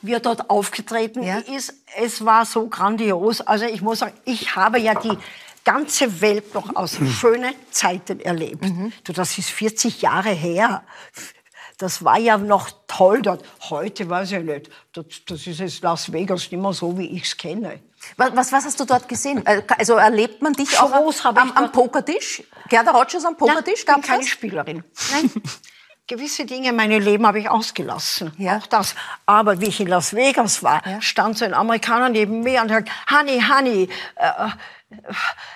[0.08, 1.38] wie er dort aufgetreten ja.
[1.38, 1.74] ist.
[1.96, 3.42] Es war so grandios.
[3.42, 5.18] Also ich muss sagen, ich habe ja die
[5.64, 7.10] ganze Welt noch aus mhm.
[7.10, 8.64] schönen Zeiten erlebt.
[8.64, 8.94] Mhm.
[9.04, 10.84] Du, das ist 40 Jahre her.
[11.78, 13.46] Das war ja noch toll dort.
[13.70, 14.70] Heute weiß ich nicht.
[14.94, 17.82] Das, das ist jetzt Las Vegas nicht mehr so, wie ich es kenne.
[18.16, 19.46] Was, was, was, hast du dort gesehen?
[19.46, 22.44] Äh, also erlebt man dich Shows auch am, am, am Pokertisch?
[22.70, 23.86] Gerda Rogers am Pokertisch?
[23.86, 24.84] Nein, ich bin keine Spielerin.
[25.12, 25.32] Nein.
[26.08, 28.32] gewisse Dinge in meinem Leben habe ich ausgelassen.
[28.38, 28.58] Ja.
[28.58, 28.96] Auch das.
[29.26, 31.02] Aber wie ich in Las Vegas war, Ja.
[31.02, 33.90] stand so ein Amerikaner neben mir und sagt, Honey, Honey,
[34.20, 34.50] uh,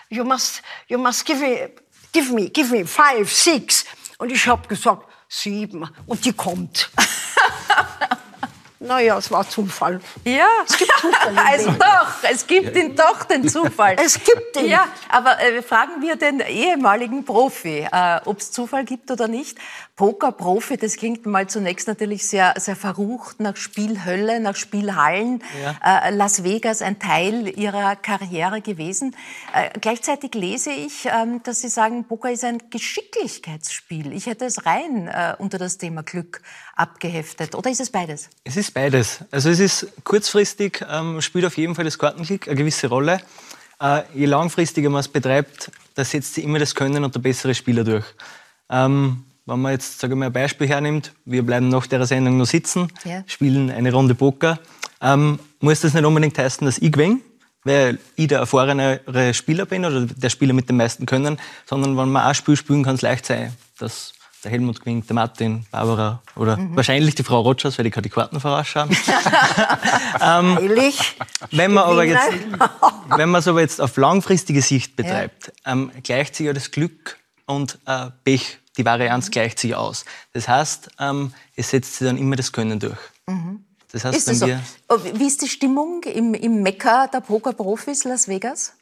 [0.09, 1.69] you must, you must give me,
[2.11, 3.85] give me, give me five, six.
[4.17, 5.89] Und ich habe gesagt, sieben.
[6.05, 6.89] Und die kommt.
[8.79, 10.01] naja, es war Zufall.
[10.25, 11.79] Ja, es gibt Zufall also Leben.
[11.79, 13.95] doch, es gibt ihn doch den Zufall.
[14.03, 14.65] Es gibt ihn.
[14.69, 19.57] Ja, aber äh, fragen wir den ehemaligen Profi, äh, ob es Zufall gibt oder nicht.
[20.01, 25.43] Pokerprofi, das klingt mal zunächst natürlich sehr, sehr verrucht nach Spielhölle, nach Spielhallen.
[25.85, 29.15] Äh, Las Vegas ein Teil Ihrer Karriere gewesen.
[29.53, 34.11] Äh, gleichzeitig lese ich, ähm, dass Sie sagen, Poker ist ein Geschicklichkeitsspiel.
[34.13, 36.41] Ich hätte es rein äh, unter das Thema Glück
[36.75, 37.53] abgeheftet.
[37.53, 38.27] Oder ist es beides?
[38.43, 39.19] Es ist beides.
[39.29, 43.21] Also es ist kurzfristig, ähm, spielt auf jeden Fall das Kartenglück eine gewisse Rolle.
[43.79, 47.53] Äh, je langfristiger man es betreibt, da setzt sich immer das Können und der bessere
[47.53, 48.05] Spieler durch.
[48.67, 52.37] Ähm, wenn man jetzt sage ich mal, ein Beispiel hernimmt, wir bleiben nach der Sendung
[52.37, 53.23] noch sitzen, Ja.
[53.27, 54.59] spielen eine Runde Poker,
[55.01, 57.19] ähm, muss das nicht unbedingt heißen, dass ich gewinne,
[57.63, 62.09] weil ich der erfahrenere Spieler bin oder der Spieler mit dem meisten Können, sondern wenn
[62.09, 66.21] man ein Spiel spielen kann es leicht sein, dass der Helmut gewinnt, der Martin, Barbara
[66.35, 68.89] oder wahrscheinlich die Frau Rogers, weil die kann die Karten vorausschauen.
[70.19, 71.15] Ehrlich?
[71.51, 72.27] Wenn man aber jetzt,
[73.17, 77.17] wenn man es aber jetzt auf langfristige Sicht betreibt, ähm, gleicht sich ja das Glück
[77.45, 80.05] und äh, Pech, die Varianz gleicht sich aus.
[80.33, 82.97] Das heißt, ähm, es setzt sich dann immer das Können durch.
[83.91, 84.47] Das heißt, Ist wenn so?
[84.47, 88.73] wir Oh, Wie ist die Stimmung im, im Mekka der Pokerprofis Las Vegas?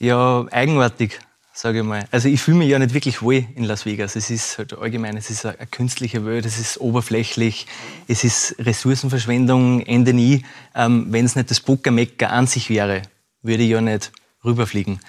[0.00, 1.18] ja eigenartig,
[1.52, 2.06] sage ich mal.
[2.12, 4.14] Also ich fühle mich ja nicht wirklich wohl in Las Vegas.
[4.14, 7.66] Es ist halt allgemein, es ist eine, künstliche Welt, es ist oberflächlich,
[8.06, 10.44] es ist Ressourcenverschwendung, Ende nie.
[10.74, 13.02] Ähm, wenn es nicht das Poker-Mekka an sich wäre,
[13.42, 14.12] würde ich ja nicht
[14.44, 15.00] rüberfliegen.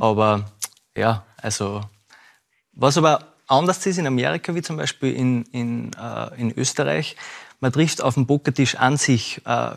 [0.00, 0.50] Aber
[0.96, 1.80] ja, also
[2.72, 7.16] was aber anders ist in Amerika, wie zum Beispiel in, in, äh, in Österreich,
[7.60, 9.74] man trifft auf dem Pokertisch an sich äh, äh,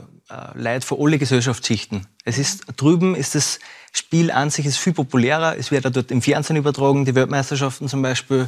[0.55, 2.05] Leute von alle Gesellschaftsschichten.
[2.25, 3.59] Es ist, drüben ist das
[3.93, 7.87] Spiel an sich ist viel populärer, es wird auch dort im Fernsehen übertragen, die Weltmeisterschaften
[7.87, 8.47] zum Beispiel.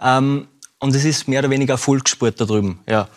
[0.00, 2.80] Ähm, und es ist mehr oder weniger Volkssport da drüben.
[2.88, 3.08] Ja.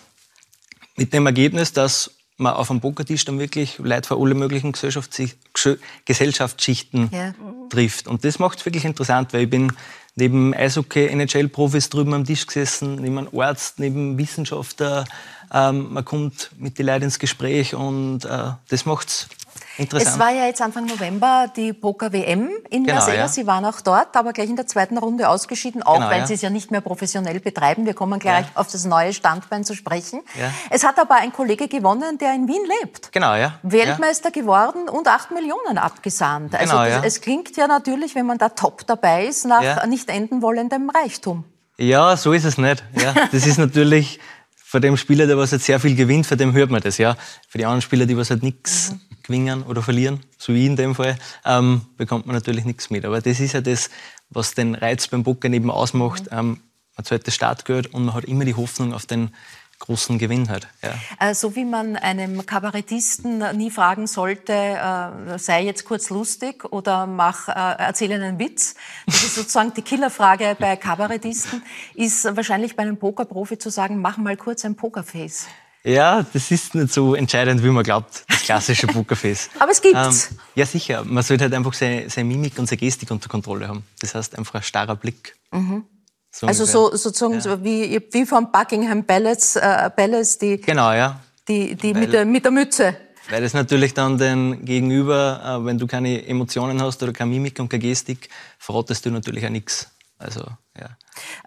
[0.96, 7.10] Mit dem Ergebnis, dass man auf dem Pokertisch dann wirklich Leute von alle möglichen Gesellschaftsschichten
[7.12, 7.34] Ja.
[7.70, 8.08] trifft.
[8.08, 9.74] Und das macht es wirklich interessant, weil ich bin
[10.15, 15.06] neben Eishockey-NHL-Profis drüben am Tisch gesessen, neben einem Arzt, neben Wissenschaftler.
[15.54, 19.28] Ähm, man kommt mit den Leuten ins Gespräch und äh, das macht es
[19.78, 20.14] interessant.
[20.16, 23.18] Es war ja jetzt Anfang November die Poker-WM in Genau, Las Vegas.
[23.18, 23.28] ja.
[23.30, 26.28] Sie waren auch dort, aber gleich in der zweiten Runde ausgeschieden, auch Genau, weil ja.
[26.28, 27.86] Sie es ja nicht mehr professionell betreiben.
[27.86, 28.52] Wir kommen gleich Ja.
[28.56, 30.22] auf das neue Standbein zu sprechen.
[30.70, 33.12] Es hat aber ein Kollege gewonnen, der in Wien lebt.
[33.12, 33.60] genau, ja.
[33.64, 36.56] Weltmeister geworden und 8 Millionen abgesahnt.
[36.56, 37.02] Also Genau, das, ja.
[37.04, 41.44] es klingt ja natürlich, wenn man da top dabei ist, nach nicht enden wollendem Reichtum.
[41.78, 42.16] Ja.
[42.18, 42.84] so ist es nicht.
[43.02, 43.14] Ja.
[43.32, 44.20] Das ist natürlich
[44.56, 46.98] für dem Spieler, der was jetzt sehr viel gewinnt, für den hört man das.
[46.98, 47.16] Ja.
[47.48, 49.00] Für die anderen Spieler, die was halt nichts Mhm.
[49.24, 53.06] Gewinnen oder verlieren, so wie in dem Fall, ähm, bekommt man natürlich nichts mit.
[53.06, 53.90] Aber das ist ja das,
[54.30, 56.32] was den Reiz beim Poker eben ausmacht.
[56.32, 56.38] Mhm.
[56.38, 56.60] Ähm,
[56.96, 59.32] man zahlt das Startgeld und man hat immer die Hoffnung auf den
[59.80, 60.68] großen Gewinn halt.
[60.82, 60.94] Ja.
[61.20, 67.06] Äh, So wie man einem Kabarettisten nie fragen sollte, äh, sei jetzt kurz lustig oder
[67.06, 68.76] mach, äh, erzähle einen Witz.
[69.06, 71.64] Das ist sozusagen die Killerfrage bei Kabarettisten,
[71.96, 75.48] ist wahrscheinlich bei einem Pokerprofi zu sagen, mach mal kurz ein Pokerface.
[75.86, 79.50] Ja, das ist nicht so entscheidend, wie man glaubt, das klassische Pokerface.
[79.60, 80.32] Aber es gibt's.
[80.32, 81.04] Ähm, ja, sicher.
[81.04, 83.84] Man sollte halt einfach seine, seine Mimik und seine Gestik unter Kontrolle haben.
[84.00, 85.36] Das heißt einfach ein starrer Blick.
[86.32, 91.19] So Also so, sozusagen so wie, wie vom Buckingham Palace, äh, Palace die, Genau, ja.
[91.48, 92.96] die, die Weil- mit, der, mit der Mütze.
[93.30, 97.58] Weil es natürlich dann den Gegenüber, äh, wenn du keine Emotionen hast oder keine Mimik
[97.60, 99.89] und keine Gestik, verratest du natürlich auch nichts.
[100.17, 100.41] Also,
[100.78, 100.89] ja.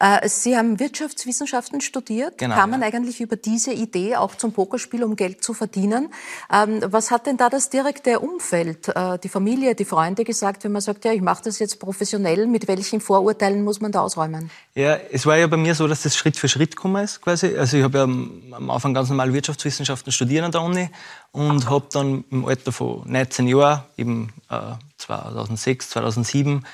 [0.00, 2.87] Äh, Sie haben Wirtschaftswissenschaften studiert, Genau, kamen ja.
[2.88, 6.09] eigentlich über diese Idee auch zum Pokerspiel, um Geld zu verdienen.
[6.52, 10.72] Ähm, was hat denn da das direkte Umfeld, äh, die Familie, die Freunde gesagt, wenn
[10.72, 14.50] man sagt, ja, ich mache das jetzt professionell, mit welchen Vorurteilen muss man da ausräumen?
[14.74, 17.57] Ja, es war ja bei mir so, dass das Schritt für Schritt gekommen ist, quasi.
[17.57, 20.90] Also ich habe ja am Anfang ganz normal Wirtschaftswissenschaften studiert an der Uni
[21.33, 26.64] und habe dann im Alter von 19 Jahren, eben äh, 2006, 2007, ein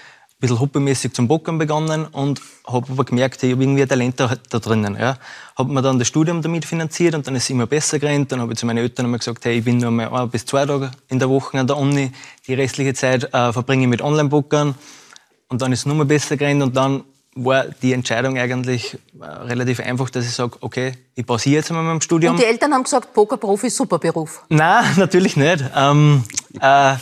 [0.42, 4.34] bisschen hobbymäßig zum Pokern begonnen und habe aber gemerkt, ich habe irgendwie ein Talent da,
[4.50, 4.96] da drinnen.
[4.98, 5.16] Ja.
[5.56, 8.32] Habe mir dann das Studium damit finanziert und dann ist es immer besser gerannt.
[8.32, 10.44] Dann habe ich zu meinen Eltern einmal gesagt, hey, ich bin nur mal ein bis
[10.44, 12.12] zwei Tage in der Woche an der Uni,
[12.46, 14.74] die restliche Zeit äh, verbringe ich mit Online-Pokern.
[15.48, 19.24] Und dann ist es nur mal besser gerannt und dann war die Entscheidung eigentlich äh,
[19.24, 22.34] relativ einfach, dass ich sage, okay, ich pausiere jetzt einmal mit dem Studium.
[22.34, 24.42] Und die Eltern haben gesagt, Pokerprofi, super Beruf.
[24.48, 25.64] Nein, natürlich nicht.
[25.74, 26.24] Ähm,
[26.60, 26.94] äh,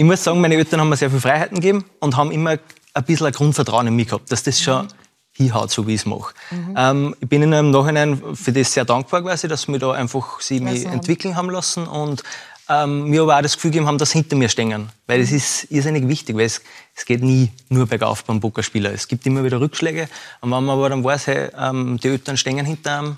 [0.00, 2.56] ich muss sagen, meine Eltern haben mir sehr viel Freiheiten gegeben und haben immer
[2.94, 4.88] ein bisschen ein Grundvertrauen in mich gehabt, dass das schon
[5.32, 6.32] hinhaut, so wie ich es mache.
[6.50, 6.74] Mhm.
[6.74, 10.40] Ähm, ich bin ihnen im Nachhinein für das sehr dankbar quasi, dass wir da einfach
[10.40, 12.22] sie mich entwickeln haben lassen und
[12.70, 14.88] ähm, mir aber auch das Gefühl gegeben haben, dass hinter mir stehen.
[15.06, 16.62] Weil es ist irrsinnig wichtig, weil es,
[16.94, 18.94] es geht nie nur bergauf beim Pokerspieler.
[18.94, 20.08] Es gibt immer wieder Rückschläge.
[20.40, 23.16] Und wenn man aber dann weiß, hey, ähm, die Eltern stehen hinter einem,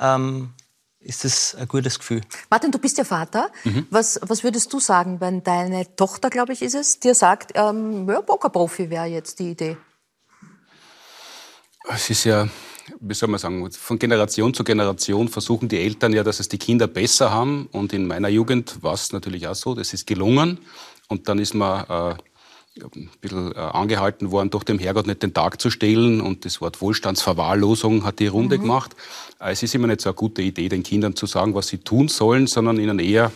[0.00, 0.50] ähm,
[1.06, 2.20] ist das ein gutes Gefühl.
[2.50, 3.50] Martin, du bist ja Vater.
[3.64, 3.86] Mhm.
[3.90, 8.08] Was, was würdest du sagen, wenn deine Tochter, glaube ich, ist es, dir sagt, ähm,
[8.08, 9.76] ja, Pokerprofi wäre jetzt die Idee?
[11.88, 12.48] Es ist ja,
[13.00, 16.58] wie soll man sagen, von Generation zu Generation versuchen die Eltern ja, dass es die
[16.58, 17.68] Kinder besser haben.
[17.70, 20.58] Und in meiner Jugend war es natürlich auch so, das ist gelungen.
[21.08, 22.16] Und dann ist man äh,
[22.82, 26.20] ein bisschen äh, angehalten worden, durch dem Herrgott nicht den Tag zu stehlen.
[26.20, 28.62] Und das Wort Wohlstandsverwahrlosung hat die Runde mhm.
[28.62, 28.96] gemacht.
[29.40, 31.78] Äh, es ist immer nicht so eine gute Idee, den Kindern zu sagen, was sie
[31.78, 33.32] tun sollen, sondern ihnen eher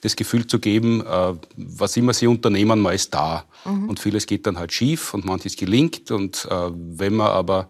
[0.00, 3.44] das Gefühl zu geben, äh, was immer sie unternehmen, man ist da.
[3.64, 3.88] Mhm.
[3.88, 6.10] Und vieles geht dann halt schief und manches gelingt.
[6.10, 7.68] Und wenn man aber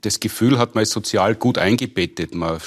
[0.00, 2.60] das Gefühl hat, man ist sozial gut eingebettet, man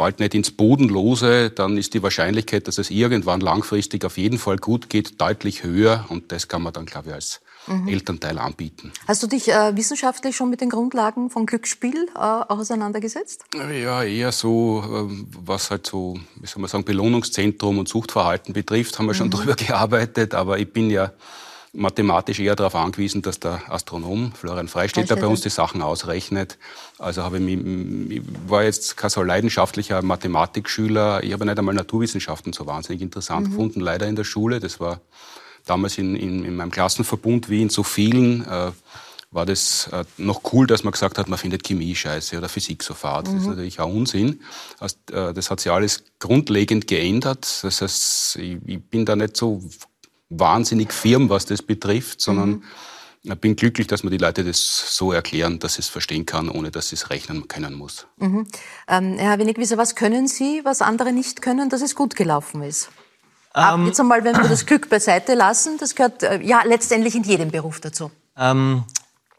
[0.00, 4.56] fällt nicht ins Bodenlose, dann ist die Wahrscheinlichkeit, dass es irgendwann langfristig auf jeden Fall
[4.56, 6.06] gut geht, deutlich höher.
[6.08, 7.86] Und das kann man dann, glaube ich, als mhm.
[7.86, 8.92] Elternteil anbieten.
[9.06, 13.44] Hast du dich äh, wissenschaftlich schon mit den Grundlagen von Glücksspiel äh, auseinandergesetzt?
[13.54, 18.98] Ja, eher so, äh, was halt so, wie soll man sagen, Belohnungszentrum und Suchtverhalten betrifft,
[18.98, 19.32] haben wir schon mhm.
[19.32, 20.32] drüber gearbeitet.
[20.32, 21.12] Aber ich bin ja
[21.72, 26.58] mathematisch eher darauf angewiesen, dass der Astronom Florian Freistetter bei uns die Sachen ausrechnet.
[26.98, 31.22] Also habe ich, mich, ich war jetzt kein so leidenschaftlicher Mathematikschüler.
[31.22, 33.50] Ich habe nicht einmal Naturwissenschaften so wahnsinnig interessant mhm.
[33.50, 34.58] gefunden, leider in der Schule.
[34.58, 35.00] Das war
[35.64, 38.44] damals in, in, in meinem Klassenverbund wie in so vielen.
[38.46, 38.72] Äh,
[39.32, 42.82] war das äh, noch cool, dass man gesagt hat, man findet Chemie scheiße oder Physik
[42.82, 43.28] so fad.
[43.28, 43.32] Mhm.
[43.32, 43.50] Das ist mhm.
[43.50, 44.40] natürlich auch Unsinn.
[44.80, 47.60] Äh, das hat sich alles grundlegend geändert.
[47.62, 49.62] Das heißt, ich bin da nicht so
[50.30, 52.62] wahnsinnig firm, was das betrifft, sondern mhm.
[53.24, 56.48] ich bin glücklich, dass man die Leute das so erklären, dass sie es verstehen kann,
[56.48, 58.06] ohne dass sie es rechnen können muss.
[58.16, 58.46] Mhm.
[58.88, 62.90] Ähm, Herr Wenigwieser, was können Sie, was andere nicht können, dass es gut gelaufen ist?
[63.54, 67.24] Ähm, jetzt einmal, wenn wir das Glück beiseite lassen, das gehört äh, ja letztendlich in
[67.24, 68.10] jedem Beruf dazu.
[68.36, 68.84] Ähm,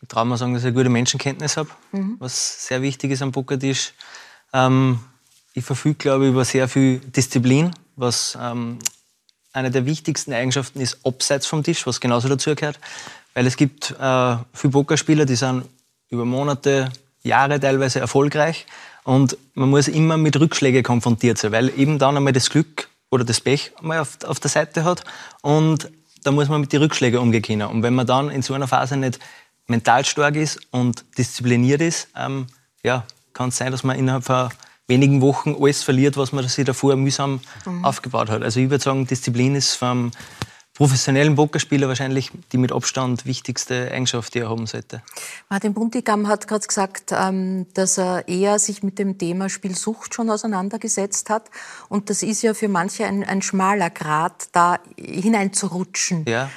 [0.02, 2.18] ich traue mal sagen, dass ich eine gute Menschenkenntnis habe, mhm.
[2.20, 3.94] was sehr wichtig ist am Pokertisch.
[4.52, 5.00] Ähm,
[5.54, 8.80] ich verfüge, glaube ich, über sehr viel Disziplin, was ähm,
[9.54, 12.80] eine der wichtigsten Eigenschaften ist abseits vom Tisch, was genauso dazu gehört.
[13.34, 15.66] Weil es gibt äh, viele Pokerspieler, die sind
[16.10, 16.92] über Monate,
[17.24, 18.66] Jahre teilweise erfolgreich
[19.04, 23.24] und man muss immer mit Rückschlägen konfrontiert sein, weil eben dann einmal das Glück oder
[23.24, 25.04] das Pech einmal auf, auf der Seite hat
[25.42, 25.90] und
[26.24, 27.62] da muss man mit den Rückschlägen umgehen.
[27.62, 29.20] Und wenn man dann in so einer Phase nicht
[29.68, 32.48] mental stark ist und diszipliniert ist, ähm,
[32.84, 34.50] ja, kann es sein, dass man innerhalb von
[34.88, 37.86] wenigen Wochen alles verliert, was man sich davor mühsam mhm.
[37.86, 38.44] aufgebaut hat.
[38.44, 40.12] Also ich würde sagen, Disziplin ist vom
[40.74, 45.04] professionellen Pokerspieler wahrscheinlich die mit Abstand wichtigste Eigenschaft, die er haben sollte.
[45.50, 50.30] Martin Buntigam hat gerade gesagt, ähm, dass er eher sich mit dem Thema Spielsucht schon
[50.30, 51.52] auseinandergesetzt hat.
[51.90, 56.26] Und das ist ja für manche ein, ein schmaler Grad, da hineinzurutschen.
[56.28, 56.50] Ja.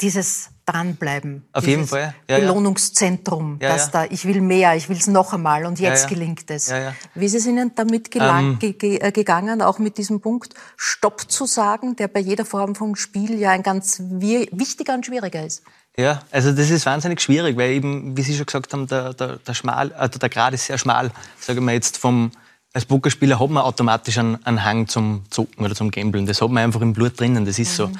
[0.00, 1.46] Dieses dranbleiben.
[1.52, 2.14] Auf jeden Fall.
[2.28, 3.70] Ja, Belohnungszentrum, ja.
[3.70, 6.72] dass da, ich will mehr, ich will es noch einmal und jetzt ja, gelingt es.
[7.14, 11.30] Wie ist es Ihnen damit gelang, ähm, ge äh, gegangen, auch mit diesem Punkt Stopp
[11.30, 15.62] zu sagen, der bei jeder Form von Spiel ja ein ganz wichtiger und schwieriger ist?
[15.96, 19.36] Ja, also das ist wahnsinnig schwierig, weil eben, wie Sie schon gesagt haben, der, der,
[19.36, 21.10] der, schmal, äh, der Grad ist sehr schmal.
[21.40, 22.32] Sagen wir jetzt vom,
[22.74, 26.26] als Pokerspieler hat man automatisch einen, einen Hang zum Zocken oder zum Gambeln.
[26.26, 27.84] Das hat man einfach im Blut drinnen, das ist mhm.
[27.84, 27.90] so.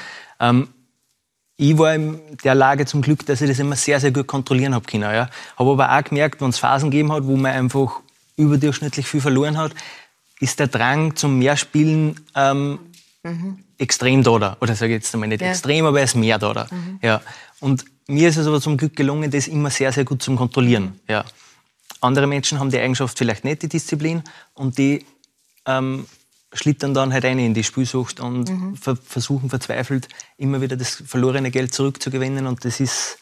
[0.40, 0.68] Ähm,
[1.56, 4.74] ich war in der Lage zum Glück, dass ich das immer sehr, sehr gut kontrollieren
[4.74, 5.04] habe können.
[5.04, 5.30] Ja.
[5.56, 8.00] Habe aber auch gemerkt, wenn es Phasen gegeben hat, wo man einfach
[8.36, 9.72] überdurchschnittlich viel verloren hat,
[10.40, 12.78] ist der Drang zum Mehrspielen ähm,
[13.22, 13.58] mhm.
[13.78, 14.38] extrem da.
[14.38, 14.56] da.
[14.60, 15.48] Oder sage ich jetzt einmal nicht ja.
[15.48, 16.52] extrem, aber er ist mehr da.
[16.52, 16.66] da.
[16.70, 16.98] Mhm.
[17.02, 17.22] Ja.
[17.60, 21.00] Und mir ist es aber zum Glück gelungen, das immer sehr, sehr gut zu kontrollieren.
[21.08, 21.24] Ja.
[22.02, 25.06] Andere Menschen haben die Eigenschaft vielleicht nicht, die Disziplin, und die
[25.64, 26.06] ähm,
[26.56, 28.76] schlittern dann halt rein in die Spielsucht und mhm.
[28.76, 33.18] ver versuchen verzweifelt immer wieder das verlorene Geld zurückzugewinnen und das ist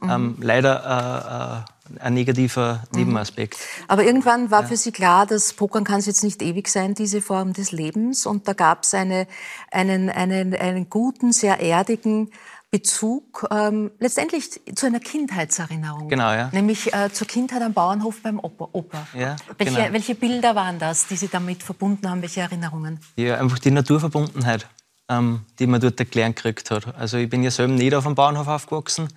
[0.00, 0.10] mhm.
[0.10, 2.98] ähm, leider äh, äh, ein negativer mhm.
[2.98, 3.58] Nebenaspekt.
[3.88, 4.68] Aber irgendwann war ja.
[4.68, 8.26] für Sie klar, dass Pokern kann es jetzt nicht ewig sein, diese Form des Lebens
[8.26, 9.26] und da gab es eine,
[9.70, 12.30] einen, einen, einen guten, sehr erdigen
[12.76, 16.10] Bezug ähm, letztendlich zu einer Kindheitserinnerung.
[16.10, 16.50] Genau, ja.
[16.52, 18.68] Nämlich äh, zur Kindheit am Bauernhof beim Opa.
[18.70, 19.06] Opa.
[19.14, 19.92] Ja, welche, genau.
[19.94, 22.20] welche Bilder waren das, die Sie damit verbunden haben?
[22.20, 23.00] Welche Erinnerungen?
[23.16, 24.66] Ja, einfach die Naturverbundenheit,
[25.08, 26.94] ähm, die man dort erklären gekriegt hat.
[26.96, 29.08] Also ich bin ja selber nicht auf dem Bauernhof aufgewachsen,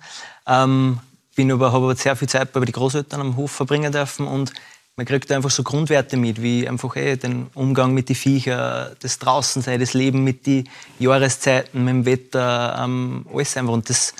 [0.46, 0.98] ähm,
[1.36, 4.54] bin aber, habe aber sehr viel Zeit bei den Großeltern am Hof verbringen dürfen und
[5.00, 9.18] man kriegt einfach so Grundwerte mit, wie einfach ey, den Umgang mit den Viechern, das
[9.18, 13.72] Draußensein, das Leben mit den Jahreszeiten, mit dem Wetter, ähm, alles einfach.
[13.72, 14.12] Und das,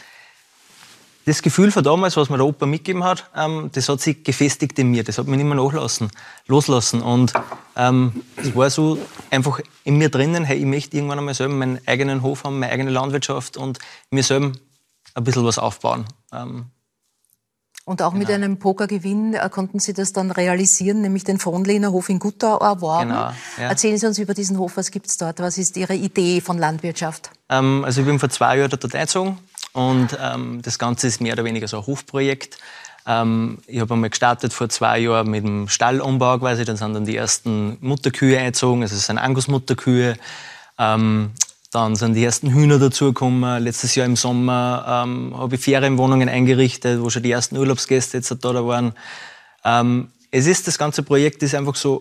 [1.26, 4.78] das Gefühl von damals, was mir der Opa mitgegeben hat, ähm, das hat sich gefestigt
[4.78, 5.04] in mir.
[5.04, 6.10] Das hat mich nicht mehr nachlassen,
[6.46, 7.02] loslassen.
[7.02, 7.34] Und
[7.76, 8.96] ähm, es war so
[9.28, 12.72] einfach in mir drinnen, hey, ich möchte irgendwann einmal selber meinen eigenen Hof haben, meine
[12.72, 14.52] eigene Landwirtschaft und mir selber
[15.12, 16.06] ein bisschen was aufbauen.
[16.32, 16.70] Ähm,
[17.90, 18.20] und auch genau.
[18.20, 22.56] mit einem Pokergewinn äh, konnten Sie das dann realisieren, nämlich den Fronlehner Hof in Guttau
[22.58, 23.08] erworben.
[23.08, 23.68] Genau, ja.
[23.68, 25.40] Erzählen Sie uns über diesen Hof, was gibt es dort?
[25.40, 27.30] Was ist Ihre Idee von Landwirtschaft?
[27.48, 29.38] Ähm, also ich bin vor zwei Jahren dort eingezogen
[29.72, 32.58] und ähm, das Ganze ist mehr oder weniger so ein Hofprojekt.
[33.08, 37.06] Ähm, ich habe einmal gestartet vor zwei Jahren mit dem Stallumbau quasi, dann sind dann
[37.06, 40.16] die ersten Mutterkühe eingezogen, also es sind Angus-Mutterkühe.
[40.78, 41.32] Ähm,
[41.70, 43.62] dann sind die ersten Hühner dazugekommen.
[43.62, 48.34] Letztes Jahr im Sommer ähm, habe ich Ferienwohnungen eingerichtet, wo schon die ersten Urlaubsgäste jetzt
[48.44, 48.92] da, waren.
[49.64, 52.00] Ähm, es ist, das ganze Projekt ist einfach so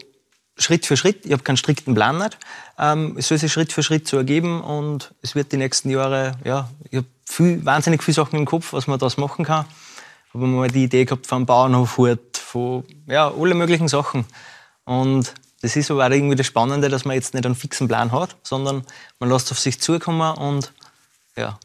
[0.58, 1.26] Schritt für Schritt.
[1.26, 2.38] Ich habe keinen strikten Plan nicht.
[2.80, 6.34] Ähm, es soll sich Schritt für Schritt so ergeben und es wird die nächsten Jahre,
[6.44, 9.66] ja, ich habe viel, wahnsinnig viele Sachen im Kopf, was man das machen kann.
[10.34, 12.00] Habe mal die Idee gehabt von Bauernhof,
[12.34, 14.26] von, ja, alle möglichen Sachen.
[14.86, 18.12] Und das ist aber auch irgendwie das Spannende, dass man jetzt nicht einen fixen Plan
[18.12, 18.84] hat, sondern
[19.20, 20.74] man lässt auf sich zukommen und
[21.36, 21.60] ja.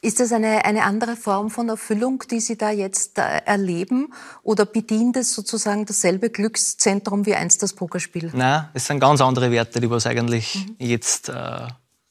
[0.00, 4.12] Ist das eine, eine andere Form von Erfüllung, die Sie da jetzt äh, erleben?
[4.42, 8.30] Oder bedient es sozusagen dasselbe Glückszentrum wie einst das Pokerspiel?
[8.34, 10.74] Nein, es sind ganz andere Werte, die was eigentlich mhm.
[10.78, 11.68] jetzt äh,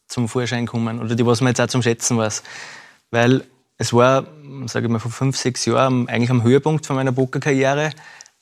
[0.08, 2.42] zum Vorschein kommen oder die was man jetzt auch zum Schätzen weiß.
[3.12, 3.44] Weil
[3.78, 4.26] es war,
[4.66, 7.92] sage ich mal, vor fünf, sechs Jahren eigentlich am Höhepunkt von meiner Pokerkarriere.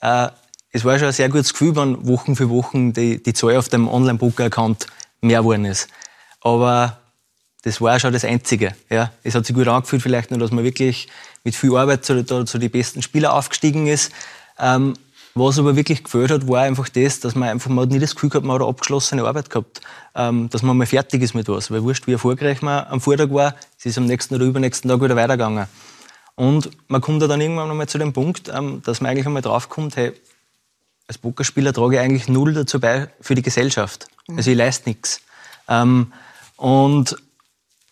[0.00, 0.28] Äh,
[0.72, 3.68] es war schon ein sehr gutes Gefühl, wenn Wochen für Wochen die, die Zahl auf
[3.68, 4.86] dem Online-Poker-Account
[5.20, 5.88] mehr geworden ist.
[6.40, 6.98] Aber
[7.62, 8.74] das war schon das Einzige.
[8.88, 9.12] Ja.
[9.22, 11.08] Es hat sich gut angefühlt, vielleicht nur, dass man wirklich
[11.44, 14.12] mit viel Arbeit zu, zu den besten Spielern aufgestiegen ist.
[14.58, 14.94] Ähm,
[15.34, 18.14] was aber wirklich gefällt hat, war einfach das, dass man einfach man hat nie das
[18.14, 19.80] Gefühl gehabt, man hat eine abgeschlossene Arbeit gehabt.
[20.14, 21.70] Ähm, dass man mal fertig ist mit was.
[21.70, 25.02] Weil wurscht, wie erfolgreich man am Vortag war, es ist am nächsten oder übernächsten Tag
[25.02, 25.66] wieder weitergegangen.
[26.34, 29.42] Und man kommt da dann irgendwann nochmal zu dem Punkt, ähm, dass man eigentlich einmal
[29.42, 30.12] draufkommt, hey,
[31.08, 34.06] als Pokerspieler trage ich eigentlich null dazu bei für die Gesellschaft.
[34.28, 34.36] Mhm.
[34.38, 35.20] Also ich leiste nichts.
[35.68, 36.12] Ähm,
[36.56, 37.16] und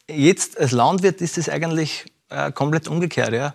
[0.09, 3.33] jetzt als Landwirt ist es eigentlich äh, komplett umgekehrt.
[3.33, 3.55] Ja.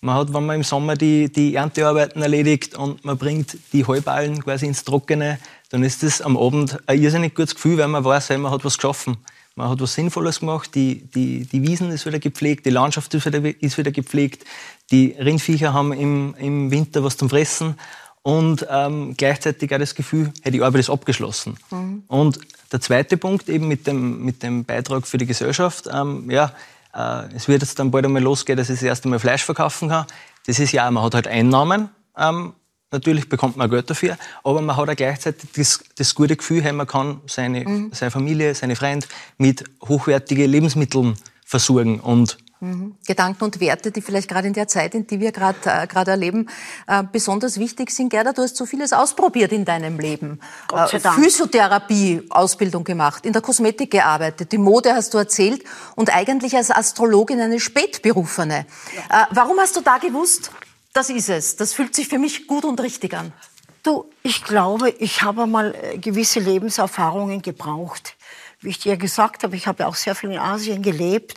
[0.00, 4.42] Man hat, wenn man im Sommer die, die Erntearbeiten erledigt und man bringt die Heuballen
[4.42, 5.38] quasi ins Trockene,
[5.70, 8.76] dann ist das am Abend ein irrsinnig gutes Gefühl, weil man weiß, man hat was
[8.76, 9.16] geschaffen.
[9.56, 13.24] Man hat was Sinnvolles gemacht, die, die, die Wiesen ist wieder gepflegt, die Landschaft ist
[13.24, 14.44] wieder, ist wieder gepflegt,
[14.90, 17.76] die Rindviecher haben im, im Winter was zum Fressen
[18.24, 21.58] und ähm, gleichzeitig auch das Gefühl, hey, die Arbeit ist abgeschlossen.
[21.70, 22.04] Mhm.
[22.08, 22.38] Und
[22.72, 26.52] der zweite Punkt eben mit dem, mit dem Beitrag für die Gesellschaft, ähm, ja,
[26.94, 29.90] äh, es wird jetzt dann bald einmal losgehen, dass ich das erste Mal Fleisch verkaufen
[29.90, 30.06] kann.
[30.46, 32.54] Das ist ja, man hat halt Einnahmen, ähm,
[32.90, 36.72] natürlich bekommt man Geld dafür, aber man hat auch gleichzeitig das, das gute Gefühl, hey,
[36.72, 37.90] man kann seine, mhm.
[37.92, 39.06] seine Familie, seine Freunde
[39.36, 41.14] mit hochwertigen Lebensmitteln
[41.44, 42.94] versorgen und Mhm.
[43.06, 46.12] Gedanken und Werte, die vielleicht gerade in der Zeit, in die wir gerade äh, gerade
[46.12, 46.48] erleben,
[46.86, 48.10] äh, besonders wichtig sind.
[48.10, 50.40] Gerda, du hast so vieles ausprobiert in deinem Leben.
[50.68, 51.22] Gott sei äh, Dank.
[51.22, 55.62] Physiotherapie, Ausbildung gemacht, in der Kosmetik gearbeitet, die Mode hast du erzählt
[55.96, 58.66] und eigentlich als Astrologin eine Spätberufene.
[59.10, 59.22] Ja.
[59.22, 60.50] Äh, warum hast du da gewusst,
[60.92, 63.32] das ist es, das fühlt sich für mich gut und richtig an?
[63.82, 68.16] Du, ich glaube, ich habe mal äh, gewisse Lebenserfahrungen gebraucht.
[68.60, 71.34] Wie ich dir gesagt habe, ich habe auch sehr viel in Asien gelebt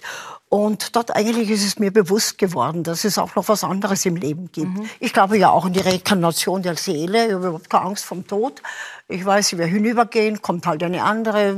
[0.50, 4.16] und dort eigentlich ist es mir bewusst geworden, dass es auch noch was anderes im
[4.16, 4.78] Leben gibt.
[4.78, 4.90] Mhm.
[5.02, 7.26] Ich glaube ja auch in die Reinkarnation der Seele.
[7.26, 8.62] Ich habe überhaupt keine Angst vom Tod.
[9.10, 11.56] Ich weiß, wird hinübergehen, kommt halt eine andere,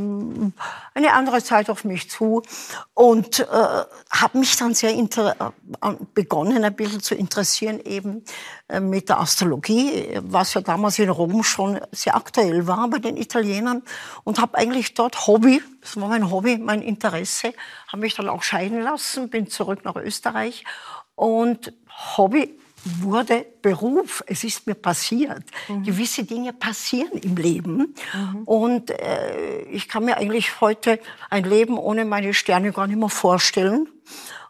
[0.93, 2.43] eine andere Zeit auf mich zu.
[2.93, 4.93] Und äh, habe mich dann sehr
[6.14, 8.24] begonnen, ein bisschen zu interessieren eben
[8.68, 13.18] äh, mit der Astrologie, was ja damals in Rom schon sehr aktuell war bei den
[13.18, 13.82] Italienern.
[14.24, 17.54] Und habe eigentlich dort Hobby, das war mein Hobby, mein Interesse,
[17.88, 20.66] habe mich dann auch scheiden lassen, bin zurück nach Österreich.
[21.16, 21.74] Und
[22.16, 24.24] Hobby wurde Beruf.
[24.28, 25.44] Es ist mir passiert.
[25.68, 25.84] Mhm.
[25.84, 27.96] Gewisse Dinge passieren im Leben.
[28.14, 28.44] Mhm.
[28.46, 31.00] Und äh, ich kann mir eigentlich heute
[31.30, 33.88] ein Leben ohne meine Sterne gar nicht mehr vorstellen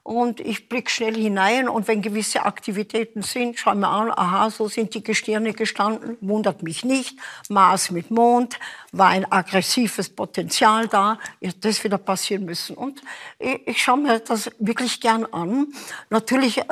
[0.10, 4.68] und ich blicke schnell hinein und wenn gewisse Aktivitäten sind, schaue mir an, aha, so
[4.68, 7.16] sind die Gestirne gestanden, wundert mich nicht.
[7.48, 8.58] Mars mit Mond,
[8.92, 12.76] war ein aggressives Potenzial da, ist das wieder passieren müssen.
[12.76, 13.04] Und
[13.38, 15.68] ich, ich schaue mir das wirklich gern an.
[16.10, 16.64] Natürlich äh,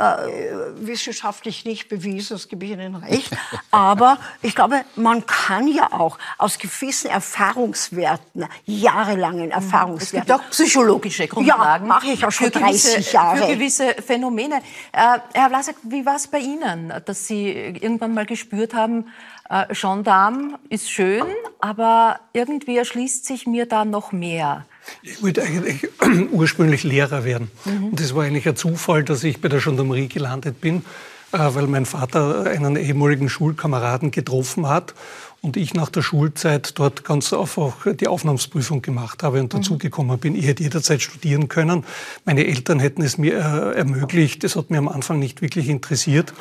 [0.79, 3.37] wissenschaftlich nicht bewiesen, das gebe ich Ihnen recht,
[3.69, 10.21] aber ich glaube, man kann ja auch aus gewissen Erfahrungswerten, jahrelangen Erfahrungswerten...
[10.21, 11.85] Es gibt auch psychologische Grundlagen.
[11.85, 13.26] Ja, mache ich ja schon 30 Jahre.
[13.35, 13.47] Jahre.
[13.47, 14.57] Für gewisse Phänomene.
[14.93, 19.05] Äh, Herr Vlasak, wie war es bei Ihnen, dass Sie irgendwann mal gespürt haben,
[19.49, 21.25] äh, Gendarm ist schön,
[21.59, 24.65] aber irgendwie erschließt sich mir da noch mehr?
[25.01, 25.87] Ich wollte eigentlich
[26.31, 27.51] ursprünglich Lehrer werden.
[27.65, 27.85] Mhm.
[27.89, 30.83] Und das war eigentlich ein Zufall, dass ich bei der Gendarmerie gelandet bin,
[31.31, 34.93] weil mein Vater einen ehemaligen Schulkameraden getroffen hat
[35.41, 39.57] und ich nach der Schulzeit dort ganz einfach die Aufnahmsprüfung gemacht habe und mhm.
[39.57, 40.35] dazugekommen bin.
[40.35, 41.85] Ich hätte jederzeit studieren können.
[42.25, 44.43] Meine Eltern hätten es mir äh, ermöglicht.
[44.43, 46.33] Das hat mir am Anfang nicht wirklich interessiert.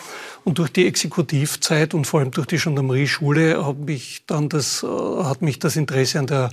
[0.45, 3.76] Und durch die Exekutivzeit und vor allem durch die Gendarmerieschule
[4.26, 6.49] dann das, äh, hat mich das Interesse an der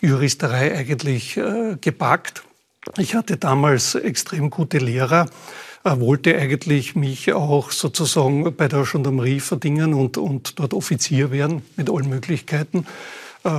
[0.00, 2.42] Juristerei eigentlich äh, gepackt.
[2.98, 5.26] Ich hatte damals extrem gute Lehrer
[5.94, 11.88] wollte eigentlich mich auch sozusagen bei der Gendarmerie verdingen und, und dort Offizier werden mit
[11.90, 12.86] allen Möglichkeiten.
[13.44, 13.50] Äh,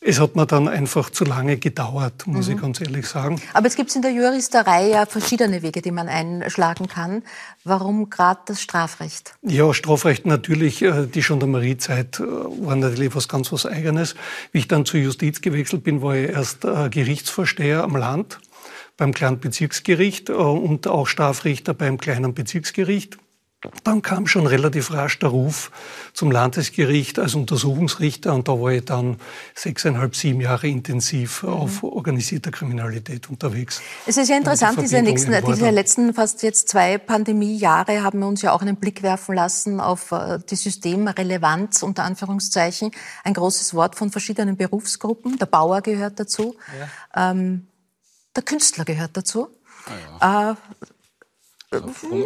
[0.00, 2.54] es hat mir dann einfach zu lange gedauert, muss mhm.
[2.54, 3.40] ich ganz ehrlich sagen.
[3.54, 7.22] Aber es gibt in der Juristerei ja verschiedene Wege, die man einschlagen kann.
[7.64, 9.34] Warum gerade das Strafrecht?
[9.42, 10.82] Ja, Strafrecht natürlich.
[10.82, 14.14] Äh, die Gendarmeriezeit äh, war natürlich was ganz was Eigenes.
[14.52, 18.38] Wie ich dann zur Justiz gewechselt bin, war ich erst Gerichtsvorsteher am Land
[18.96, 23.18] beim kleinen Bezirksgericht äh, und auch Strafrichter beim kleinen Bezirksgericht.
[23.84, 25.70] Dann kam schon relativ rasch der Ruf
[26.12, 29.16] zum Landesgericht als Untersuchungsrichter und da war ich dann
[29.54, 31.48] sechseinhalb, sieben Jahre intensiv mhm.
[31.48, 33.80] auf organisierter Kriminalität unterwegs.
[34.06, 38.52] Es ist ja interessant, diese, nächsten, diese letzten fast jetzt zwei Pandemiejahre haben uns ja
[38.52, 42.90] auch einen Blick werfen lassen auf äh, die Systemrelevanz unter Anführungszeichen.
[43.24, 45.38] Ein großes Wort von verschiedenen Berufsgruppen.
[45.38, 46.56] Der Bauer gehört dazu.
[47.14, 47.30] Ja.
[47.30, 47.66] Ähm,
[48.36, 49.48] der Künstler gehört dazu.
[50.20, 50.50] Ah, ja.
[50.52, 50.54] äh,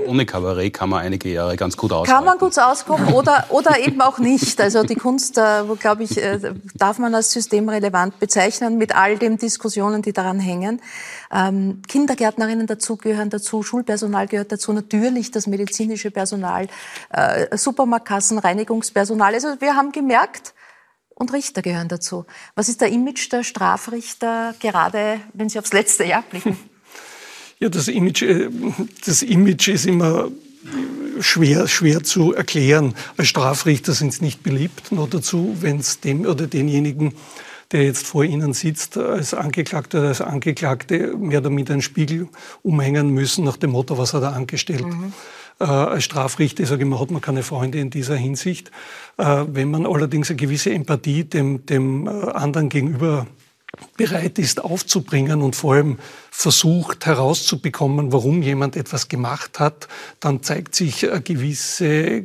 [0.06, 2.14] ohne Kabarett kann man einige Jahre ganz gut auskommen.
[2.14, 4.60] Kann man gut auskommen oder, oder eben auch nicht.
[4.60, 9.38] Also die Kunst, äh, glaube ich, äh, darf man als systemrelevant bezeichnen mit all den
[9.38, 10.82] Diskussionen, die daran hängen.
[11.32, 16.68] Ähm, Kindergärtnerinnen dazu gehören dazu, Schulpersonal gehört dazu, natürlich das medizinische Personal,
[17.10, 19.34] äh, Supermarktkassen, Reinigungspersonal.
[19.34, 20.54] Also wir haben gemerkt,
[21.20, 22.24] und Richter gehören dazu.
[22.54, 26.56] Was ist der Image der Strafrichter, gerade wenn Sie aufs letzte Jahr blicken?
[27.62, 28.48] Ja, das Image, äh,
[29.04, 30.30] das Image ist immer
[31.20, 32.94] schwer, schwer zu erklären.
[33.18, 34.92] Als Strafrichter sind sie nicht beliebt.
[34.92, 37.12] Nur dazu, wenn es dem oder denjenigen,
[37.72, 42.28] der jetzt vor Ihnen sitzt, als Angeklagter oder als Angeklagte mehr oder minder einen Spiegel
[42.62, 44.86] umhängen müssen nach dem Motto, was hat er angestellt.
[44.86, 45.12] Mhm.
[45.60, 48.70] Äh, als Strafrichter, sage ich mal, hat man keine Freunde in dieser Hinsicht.
[49.18, 53.26] Äh, wenn man allerdings eine gewisse Empathie dem, dem äh, anderen gegenüber
[53.96, 55.98] bereit ist aufzubringen und vor allem
[56.30, 59.86] versucht herauszubekommen, warum jemand etwas gemacht hat,
[60.18, 62.22] dann zeigt sich eine gewisse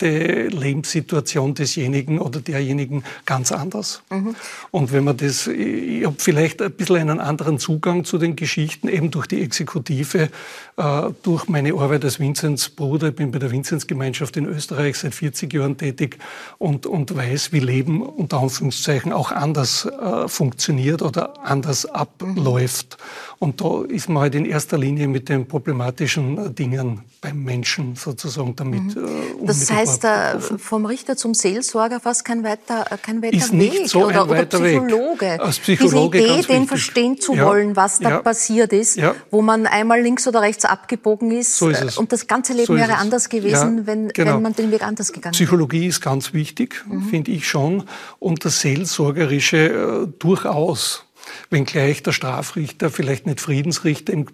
[0.00, 4.02] gesamte Lebenssituation desjenigen oder derjenigen ganz anders.
[4.10, 4.34] Mhm.
[4.70, 8.88] Und wenn man das, ich habe vielleicht ein bisschen einen anderen Zugang zu den Geschichten,
[8.88, 10.30] eben durch die Exekutive,
[10.76, 13.08] äh, durch meine Arbeit als Vinzenz Bruder.
[13.08, 16.18] Ich bin bei der Vinzenz-Gemeinschaft in Österreich seit 40 Jahren tätig
[16.58, 22.96] und, und weiß, wie Leben unter Anführungszeichen auch anders äh, funktioniert oder anders abläuft.
[23.38, 27.96] Und da ist man halt in erster Linie mit den problematischen äh, Dingen beim Menschen
[27.96, 28.96] sozusagen damit.
[28.96, 29.46] Mhm.
[29.46, 33.72] Das heißt, äh, vom Richter zum Seelsorger fast kein weiter, kein weiter ist Weg.
[33.72, 35.20] Nicht so oder, oder Psychologe.
[35.20, 35.40] Weg.
[35.40, 37.46] Als Psychologe Diese Idee, den verstehen zu ja.
[37.46, 38.18] wollen, was da ja.
[38.20, 39.14] passiert ist, ja.
[39.30, 41.56] wo man einmal links oder rechts abgebogen ist.
[41.56, 41.98] So ist es.
[41.98, 44.34] Und das ganze Leben so wäre anders gewesen, wenn, genau.
[44.34, 45.44] wenn man den Weg anders gegangen wäre.
[45.44, 47.02] Psychologie ist ganz wichtig, mhm.
[47.02, 47.84] finde ich schon.
[48.18, 51.04] Und das Seelsorgerische äh, durchaus
[51.50, 54.26] wenngleich der Strafrichter vielleicht nicht Friedensrichter im,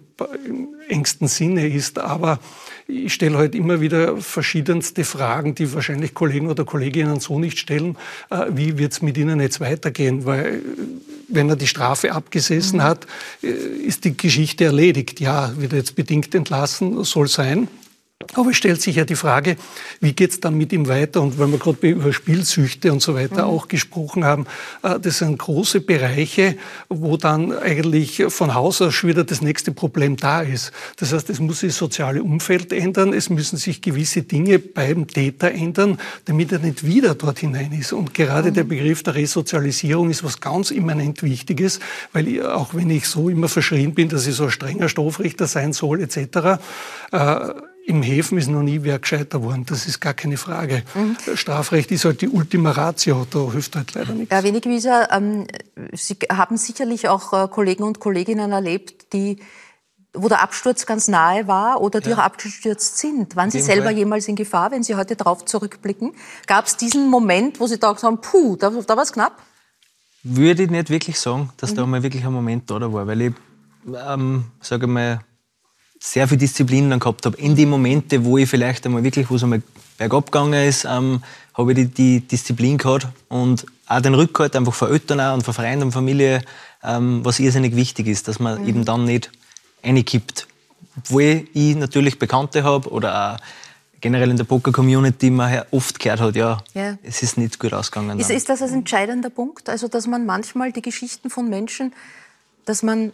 [0.45, 2.39] im engsten Sinne ist, aber
[2.87, 7.97] ich stelle halt immer wieder verschiedenste Fragen, die wahrscheinlich Kollegen oder Kolleginnen so nicht stellen.
[8.29, 10.25] Äh, wie wird es mit ihnen jetzt weitergehen?
[10.25, 10.61] Weil
[11.27, 12.83] wenn er die Strafe abgesessen mhm.
[12.83, 13.07] hat,
[13.43, 15.19] äh, ist die Geschichte erledigt.
[15.19, 17.67] Ja, wird er jetzt bedingt entlassen, soll sein.
[18.33, 19.57] Aber es stellt sich ja die Frage,
[19.99, 21.21] wie geht es dann mit ihm weiter?
[21.21, 23.53] Und weil wir gerade über Spielsüchte und so weiter mhm.
[23.53, 24.47] auch gesprochen haben,
[24.81, 26.57] äh, das sind große Bereiche,
[26.89, 30.71] wo dann eigentlich von Haus aus schon wieder das nächste Problem da ist.
[30.97, 35.07] Das heißt, es muss sich das soziale Umfeld ändern, es müssen sich gewisse Dinge beim
[35.07, 37.93] Täter ändern, damit er nicht wieder dort hinein ist.
[37.93, 38.55] Und gerade mhm.
[38.55, 41.79] der Begriff der Resozialisierung ist was ganz immanent Wichtiges,
[42.13, 45.45] weil ich, auch wenn ich so immer verschrien bin, dass ich so ein strenger Strafrichter
[45.45, 46.59] sein soll etc.,
[47.11, 47.53] äh,
[47.87, 49.65] im Häfen ist noch nie wer gescheiter worden.
[49.65, 50.83] Das ist gar keine Frage.
[50.93, 51.15] Mhm.
[51.35, 53.25] Strafrecht ist halt die Ultima Ratio.
[53.29, 54.29] Da hilft halt leider nichts.
[54.29, 55.47] Herr Wenigwieser, ähm,
[55.93, 59.37] Sie haben sicherlich auch äh, Kollegen und Kolleginnen erlebt, die
[60.13, 62.17] wo der Absturz ganz nahe war oder die ja.
[62.17, 63.35] auch abgestürzt sind.
[63.35, 63.97] Waren Sie selber Fall.
[63.97, 66.13] jemals in Gefahr, wenn Sie heute darauf zurückblicken?
[66.47, 69.43] Gab es diesen Moment, wo Sie da gesagt haben, puh, da, da war es knapp?
[70.23, 71.75] Würde ich nicht wirklich sagen, dass mhm.
[71.75, 73.33] da mal wirklich ein Moment da war, weil ich,
[74.07, 75.19] ähm, sage mal,
[75.99, 77.37] sehr viel Disziplin dann gehabt habe.
[77.37, 79.61] In die Momente, wo ich vielleicht einmal wirklich, wo es einmal
[79.97, 81.23] bergab gegangen ist, ähm,
[81.53, 85.53] habe ich die, die, Disziplin gehabt und auch den Rückhalt einfach von Eltern und von
[85.53, 86.43] Freunden und Familie,
[86.83, 88.67] ähm, was irrsinnig wichtig ist, dass man mhm.
[88.67, 89.31] eben dann nicht
[90.05, 90.47] kippt.
[90.97, 93.37] Obwohl ich natürlich Bekannte habe oder auch
[94.01, 98.19] generell in der Poker-Community man oft gehört hat, ja, ja, es ist nicht gut ausgegangen.
[98.19, 99.69] Ist, ist das ein entscheidender Punkt?
[99.69, 101.93] Also, dass man manchmal die Geschichten von Menschen,
[102.65, 103.11] dass man,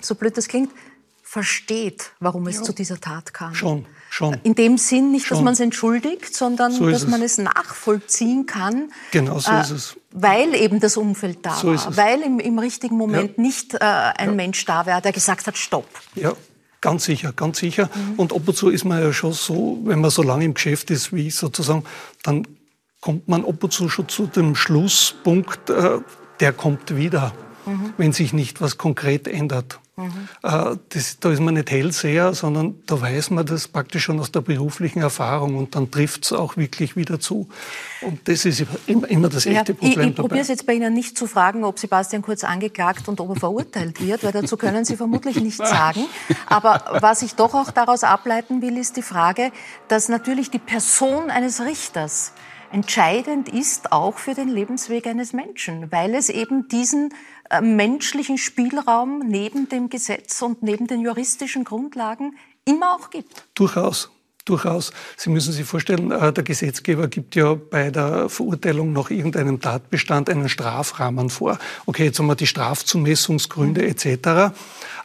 [0.00, 0.70] so blöd das klingt,
[1.34, 2.62] versteht, warum es ja.
[2.62, 3.56] zu dieser Tat kam.
[3.56, 4.36] Schon, schon.
[4.44, 5.38] In dem Sinn nicht, schon.
[5.38, 8.92] dass man es entschuldigt, sondern so dass man es nachvollziehen kann.
[9.10, 9.96] Genau, so äh, ist es.
[10.12, 13.42] Weil eben das Umfeld da so war, weil im, im, richtigen Moment ja.
[13.42, 14.32] nicht äh, ein ja.
[14.32, 15.88] Mensch da war, der gesagt hat, stopp.
[16.14, 16.34] Ja,
[16.80, 17.88] Ganz sicher, ganz sicher.
[17.94, 18.14] Mhm.
[18.18, 20.90] Und ab und zu ist man ja schon so, wenn man so lange im Geschäft
[20.90, 21.82] ist wie ich sozusagen,
[22.22, 22.46] dann
[23.00, 25.98] kommt man ab und zu schon zu dem Schlusspunkt, äh,
[26.40, 27.32] der kommt wieder,
[27.64, 27.94] mhm.
[27.96, 29.80] wenn sich nicht was konkret ändert.
[29.96, 30.28] Mhm.
[30.88, 34.40] Das, da ist man nicht Hellseher, sondern da weiß man das praktisch schon aus der
[34.40, 37.48] beruflichen Erfahrung und dann trifft es auch wirklich wieder zu.
[38.00, 40.00] Und das ist immer, immer das echte ja, Problem.
[40.00, 43.20] Ich, ich probiere es jetzt bei Ihnen nicht zu fragen, ob Sebastian Kurz angeklagt und
[43.20, 46.06] ob er verurteilt wird, weil dazu können Sie vermutlich nichts sagen.
[46.46, 49.52] Aber was ich doch auch daraus ableiten will, ist die Frage,
[49.86, 52.32] dass natürlich die Person eines Richters
[52.74, 57.14] entscheidend ist auch für den Lebensweg eines Menschen, weil es eben diesen
[57.60, 63.44] menschlichen Spielraum neben dem Gesetz und neben den juristischen Grundlagen immer auch gibt.
[63.54, 64.10] Durchaus.
[64.46, 64.92] Durchaus.
[65.16, 70.28] Sie müssen sich vorstellen, äh, der Gesetzgeber gibt ja bei der Verurteilung nach irgendeinem Tatbestand
[70.28, 71.58] einen Strafrahmen vor.
[71.86, 73.88] Okay, jetzt haben wir die Strafzumessungsgründe mhm.
[73.88, 74.52] etc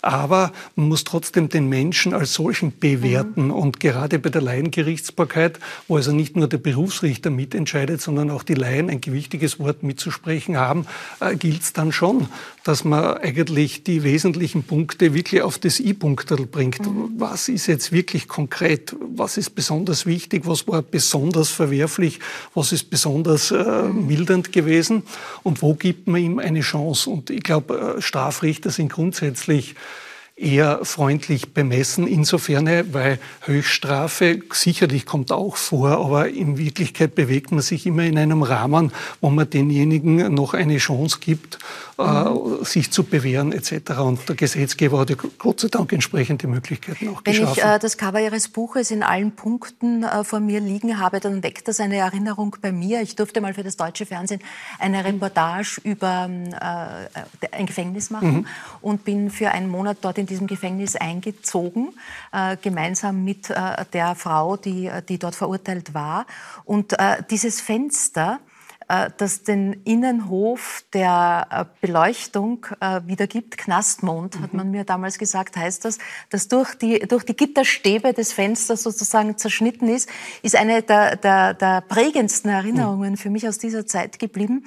[0.02, 3.46] aber man muss trotzdem den Menschen als solchen bewerten.
[3.46, 3.52] Mhm.
[3.52, 8.54] Und gerade bei der Laiengerichtsbarkeit, wo also nicht nur der Berufsrichter mitentscheidet, sondern auch die
[8.54, 10.86] Laien ein gewichtiges Wort mitzusprechen haben,
[11.20, 12.30] äh, gilt es dann schon,
[12.64, 16.86] dass man eigentlich die wesentlichen Punkte wirklich auf das I-Punktel bringt.
[16.86, 17.12] Mhm.
[17.18, 18.96] Was ist jetzt wirklich konkret?
[19.16, 20.44] Was ist besonders wichtig?
[20.46, 22.20] Was war besonders verwerflich?
[22.54, 25.04] Was ist besonders äh, mildernd gewesen?
[25.44, 27.10] Und wo gibt man ihm eine Chance?
[27.10, 29.76] Und ich glaube, äh, Strafrichter sind grundsätzlich
[30.40, 37.62] eher freundlich bemessen, insofern, weil Höchststrafe sicherlich kommt auch vor, aber in Wirklichkeit bewegt man
[37.62, 41.60] sich immer in einem Rahmen, wo man denjenigen noch eine Chance gibt,
[41.98, 42.64] mhm.
[42.64, 44.00] sich zu bewähren etc.
[44.00, 47.58] Und der Gesetzgeber hat ja Gott sei Dank entsprechende Möglichkeiten auch Wenn geschaffen.
[47.58, 51.20] Wenn ich äh, das Cover Ihres Buches in allen Punkten äh, vor mir liegen habe,
[51.20, 53.02] dann weckt das eine Erinnerung bei mir.
[53.02, 54.42] Ich durfte mal für das deutsche Fernsehen
[54.80, 58.48] eine Reportage über äh, ein Gefängnis machen mhm.
[58.82, 61.94] und bin für einen Monat dort in diesem Gefängnis eingezogen,
[62.32, 66.26] äh, gemeinsam mit äh, der Frau, die, die dort verurteilt war.
[66.66, 68.40] Und äh, dieses Fenster,
[68.90, 73.60] äh, das den Innenhof der äh, Beleuchtung äh, wiedergibt.
[73.60, 76.00] Knastmond, hat man mir damals gesagt, heißt das,
[76.32, 80.10] dass durch die, durch die Gitterstäbe des Fensters sozusagen zerschnitten ist,
[80.42, 84.66] ist eine der, der, der prägendsten Erinnerungen für mich aus dieser Zeit geblieben.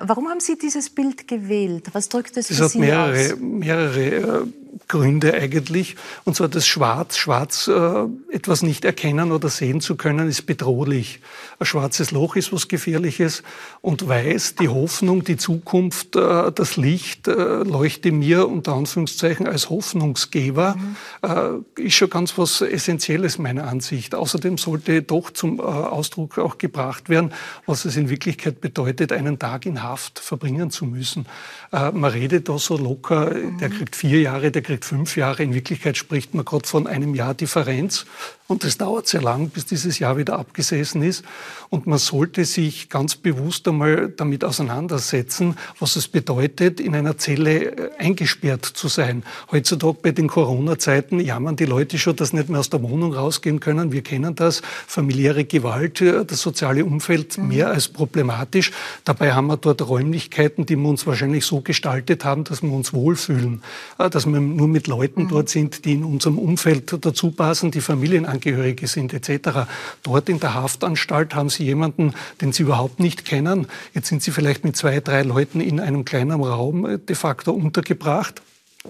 [0.00, 1.90] Warum haben Sie dieses Bild gewählt?
[1.92, 3.40] Was drückt es das für hat Sie mehrere, aus?
[3.40, 4.48] mehrere
[4.88, 5.96] Gründe eigentlich.
[6.24, 7.16] Und zwar das Schwarz.
[7.16, 11.20] Schwarz, äh, etwas nicht erkennen oder sehen zu können, ist bedrohlich.
[11.58, 13.42] Ein schwarzes Loch ist was Gefährliches.
[13.80, 19.70] Und weiß, die Hoffnung, die Zukunft, äh, das Licht äh, leuchte mir unter Anführungszeichen als
[19.70, 21.66] Hoffnungsgeber, mhm.
[21.76, 24.14] äh, ist schon ganz was Essentielles meiner Ansicht.
[24.14, 27.32] Außerdem sollte doch zum äh, Ausdruck auch gebracht werden,
[27.66, 31.26] was es in Wirklichkeit bedeutet, einen Tag in Haft verbringen zu müssen.
[31.72, 33.58] Äh, man redet da so locker, mhm.
[33.58, 35.44] der kriegt vier Jahre, der kriegt fünf Jahre.
[35.44, 38.04] In Wirklichkeit spricht man gerade von einem Jahr Differenz.
[38.48, 41.24] Und es dauert sehr lang, bis dieses Jahr wieder abgesessen ist.
[41.68, 47.76] Und man sollte sich ganz bewusst einmal damit auseinandersetzen, was es bedeutet, in einer Zelle
[47.76, 49.24] äh, eingesperrt zu sein.
[49.50, 53.58] Heutzutage bei den Corona-Zeiten jammern die Leute schon, dass nicht mehr aus der Wohnung rausgehen
[53.58, 53.90] können.
[53.90, 54.62] Wir kennen das.
[54.86, 57.48] Familiäre Gewalt, äh, das soziale Umfeld mhm.
[57.48, 58.70] mehr als problematisch.
[59.04, 62.92] Dabei haben wir dort Räumlichkeiten, die wir uns wahrscheinlich so gestaltet haben, dass wir uns
[62.92, 63.62] wohlfühlen.
[63.98, 65.28] Äh, dass wir nur mit Leuten mhm.
[65.30, 69.66] dort sind, die in unserem Umfeld dazu passen, die Familien Angehörige sind etc.
[70.02, 73.66] Dort in der Haftanstalt haben Sie jemanden, den Sie überhaupt nicht kennen.
[73.94, 77.52] Jetzt sind Sie vielleicht mit zwei, drei Leuten in einem kleinen Raum äh, de facto
[77.52, 78.42] untergebracht.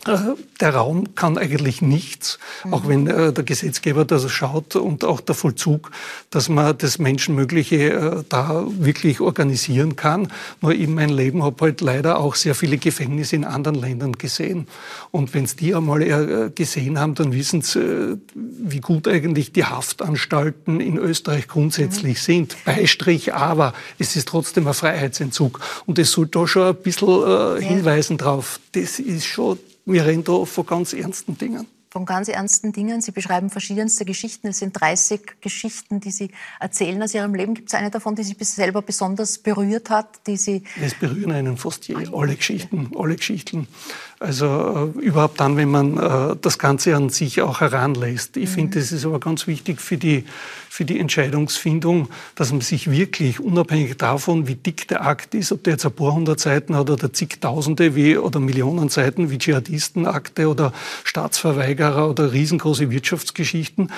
[0.07, 2.39] Äh, der Raum kann eigentlich nichts,
[2.71, 5.91] auch wenn äh, der Gesetzgeber das schaut und auch der Vollzug,
[6.31, 10.33] dass man das Menschenmögliche äh, da wirklich organisieren kann.
[10.61, 14.67] Nur in meinem Leben habe halt leider auch sehr viele Gefängnisse in anderen Ländern gesehen.
[15.11, 20.81] Und wenn es die einmal gesehen haben, dann wissen sie, wie gut eigentlich die Haftanstalten
[20.81, 22.23] in Österreich grundsätzlich mhm.
[22.23, 22.57] sind.
[22.65, 25.61] Beistrich, aber es ist trotzdem ein Freiheitsentzug.
[25.87, 28.61] Und es soll da schon ein bisschen hinweisen drauf.
[28.73, 31.67] Das ist schon wir reden da von ganz ernsten Dingen.
[31.91, 33.01] von ganz ernsten Dingen.
[33.01, 34.49] Sie beschreiben verschiedenste Geschichten.
[34.49, 36.31] Es sind 30 Geschichten, die Sie
[36.61, 37.55] erzählen aus Ihrem Leben.
[37.55, 40.63] Gibt es eine davon, die Sie selber besonders berührt hat, die Sie?
[40.83, 43.67] Es berühren einen fast je, alle Geschichten, alle Geschichten.
[44.19, 48.39] Also äh, überhaupt dann, wenn man äh, das Ganze an sich auch heranlässt.
[48.39, 48.55] Ich mhm.
[48.55, 50.25] finde, das ist aber ganz wichtig für die,
[50.71, 55.65] für die Entscheidungsfindung, dass man sich wirklich, unabhängig davon, wie dick der Akt ist, ob
[55.65, 60.49] der jetzt ein paar hundert Seiten hat oder zigtausende wie, oder Millionen Seiten wie Dschihadistenakte
[60.49, 60.73] oder
[61.05, 63.93] Staatsverweigerer oder riesengroße Wirtschaftsgeschichten,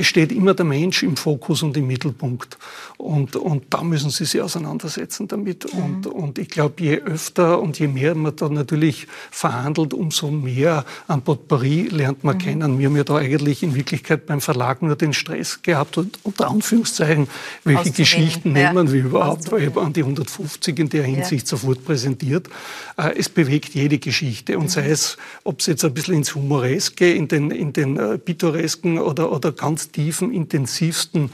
[0.00, 2.58] steht immer der Mensch im Fokus und im Mittelpunkt.
[2.98, 5.72] Und, und da müssen Sie sich auseinandersetzen damit.
[5.72, 5.82] Mhm.
[5.82, 9.61] Und, und ich glaube, je öfter und je mehr man da natürlich verhandelt,
[9.92, 12.40] umso mehr an Potpourri lernt man mhm.
[12.40, 12.78] kennen.
[12.78, 16.48] Wir haben ja da eigentlich in Wirklichkeit beim Verlag nur den Stress gehabt und unter
[16.48, 17.28] Anführungszeichen,
[17.64, 18.72] welche Geschichten ja.
[18.72, 21.50] nehmen wir überhaupt, weil ich an die 150 in der Hinsicht ja.
[21.50, 22.48] sofort präsentiert.
[22.96, 24.68] Äh, es bewegt jede Geschichte und mhm.
[24.68, 28.98] sei es, ob es jetzt ein bisschen ins Humoreske, in den, in den äh, pittoresken
[28.98, 31.30] oder, oder ganz tiefen, intensivsten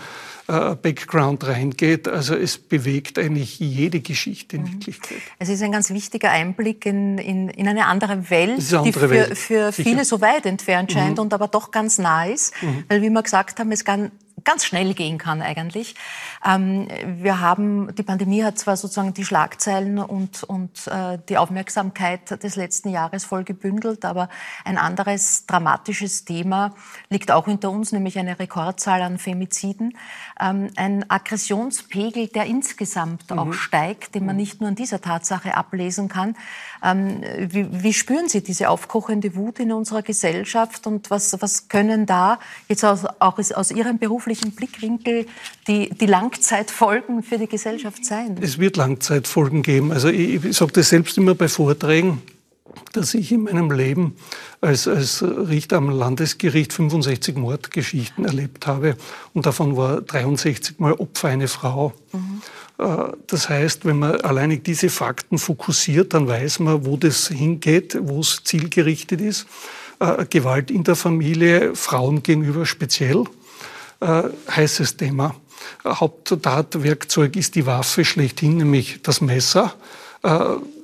[0.49, 2.09] Background reingeht.
[2.09, 4.73] Also es bewegt eigentlich jede Geschichte in mhm.
[4.73, 5.19] Wirklichkeit.
[5.39, 8.93] Es ist ein ganz wichtiger Einblick in, in, in eine andere Welt, eine andere die
[8.93, 9.39] für, Welt.
[9.39, 11.25] für viele so weit entfernt scheint mhm.
[11.25, 12.55] und aber doch ganz nah ist.
[12.63, 12.85] Mhm.
[12.89, 14.11] Weil, wie wir gesagt haben, es kann
[14.45, 15.95] ganz schnell gehen kann eigentlich.
[16.45, 22.43] Ähm, wir haben, die Pandemie hat zwar sozusagen die Schlagzeilen und, und äh, die Aufmerksamkeit
[22.43, 24.29] des letzten Jahres voll gebündelt, aber
[24.65, 26.75] ein anderes dramatisches Thema
[27.09, 29.97] liegt auch hinter uns, nämlich eine Rekordzahl an Femiziden.
[30.41, 33.39] Ähm, ein Aggressionspegel, der insgesamt mhm.
[33.39, 34.41] auch steigt, den man mhm.
[34.41, 36.37] nicht nur an dieser Tatsache ablesen kann.
[36.85, 42.07] Ähm, wie, wie, spüren Sie diese aufkochende Wut in unserer Gesellschaft und was, was können
[42.07, 45.27] da jetzt aus, auch aus Ihrem beruflichen Blickwinkel
[45.67, 48.37] die, die Langzeitfolgen für die Gesellschaft sein?
[48.41, 49.93] Es wird Langzeitfolgen geben.
[49.93, 52.23] Also ich, ich sage das selbst immer bei Vorträgen
[52.93, 54.17] dass ich in meinem Leben
[54.61, 58.97] als, als Richter am Landesgericht 65 Mordgeschichten erlebt habe
[59.35, 61.93] und davon war 63 Mal Opfer eine Frau.
[62.13, 62.43] Mhm.
[62.79, 67.99] Äh, das heißt, wenn man alleinig diese Fakten fokussiert, dann weiß man, wo das hingeht,
[68.01, 69.47] wo es zielgerichtet ist.
[70.01, 73.25] Äh, Gewalt in der Familie, Frauen gegenüber speziell,
[74.01, 75.35] äh, heißes Thema.
[75.85, 79.75] Haupttatwerkzeug ist die Waffe schlechthin, nämlich das Messer.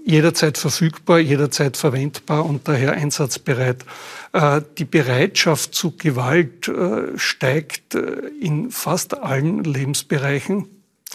[0.04, 3.84] Jederzeit verfügbar, jederzeit verwendbar und daher einsatzbereit.
[4.78, 6.70] Die Bereitschaft zu Gewalt
[7.16, 10.66] steigt in fast allen Lebensbereichen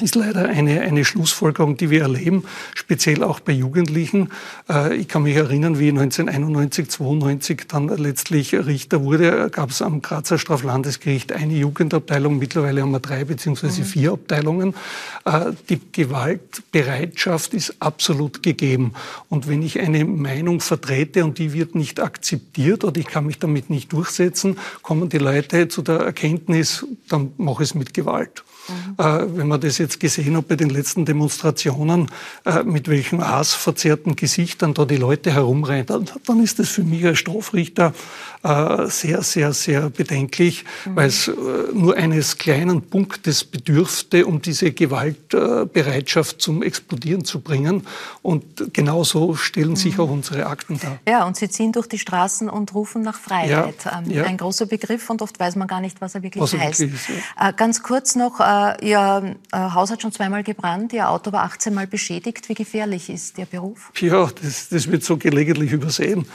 [0.01, 2.43] ist leider eine, eine Schlussfolgerung, die wir erleben,
[2.75, 4.29] speziell auch bei Jugendlichen.
[4.69, 10.01] Äh, ich kann mich erinnern, wie 1991, 92 dann letztlich Richter wurde, gab es am
[10.01, 12.37] Grazer Straflandesgericht eine Jugendabteilung.
[12.37, 13.85] Mittlerweile haben wir drei beziehungsweise mhm.
[13.85, 14.75] vier Abteilungen.
[15.25, 18.93] Äh, die Gewaltbereitschaft ist absolut gegeben.
[19.29, 23.39] Und wenn ich eine Meinung vertrete und die wird nicht akzeptiert oder ich kann mich
[23.39, 28.43] damit nicht durchsetzen, kommen die Leute zu der Erkenntnis, dann mache ich es mit Gewalt.
[28.67, 29.37] Mhm.
[29.37, 32.07] Wenn man das jetzt gesehen hat bei den letzten Demonstrationen,
[32.45, 37.05] äh, mit welchen aasverzerrten Gesichtern da die Leute herumrennen, dann, dann ist das für mich
[37.05, 37.93] als Strafrichter
[38.41, 40.95] sehr, sehr, sehr bedenklich, mhm.
[40.95, 41.31] weil es äh,
[41.73, 47.85] nur eines kleinen Punktes bedürfte, um diese Gewaltbereitschaft zum Explodieren zu bringen.
[48.21, 50.03] Und genauso stellen sich mhm.
[50.03, 50.99] auch unsere Akten dar.
[51.07, 53.83] Ja, und sie ziehen durch die Straßen und rufen nach Freiheit.
[53.83, 54.23] Ja, ähm, ja.
[54.23, 56.79] Ein großer Begriff und oft weiß man gar nicht, was er wirklich was heißt.
[56.79, 57.51] Wirklich ist, ja.
[57.51, 62.47] Ganz kurz noch, Ihr Haus hat schon zweimal gebrannt, Ihr Auto war 18 Mal beschädigt.
[62.47, 63.91] Wie gefährlich ist Ihr Beruf?
[63.99, 66.25] Ja, das, das wird so gelegentlich übersehen.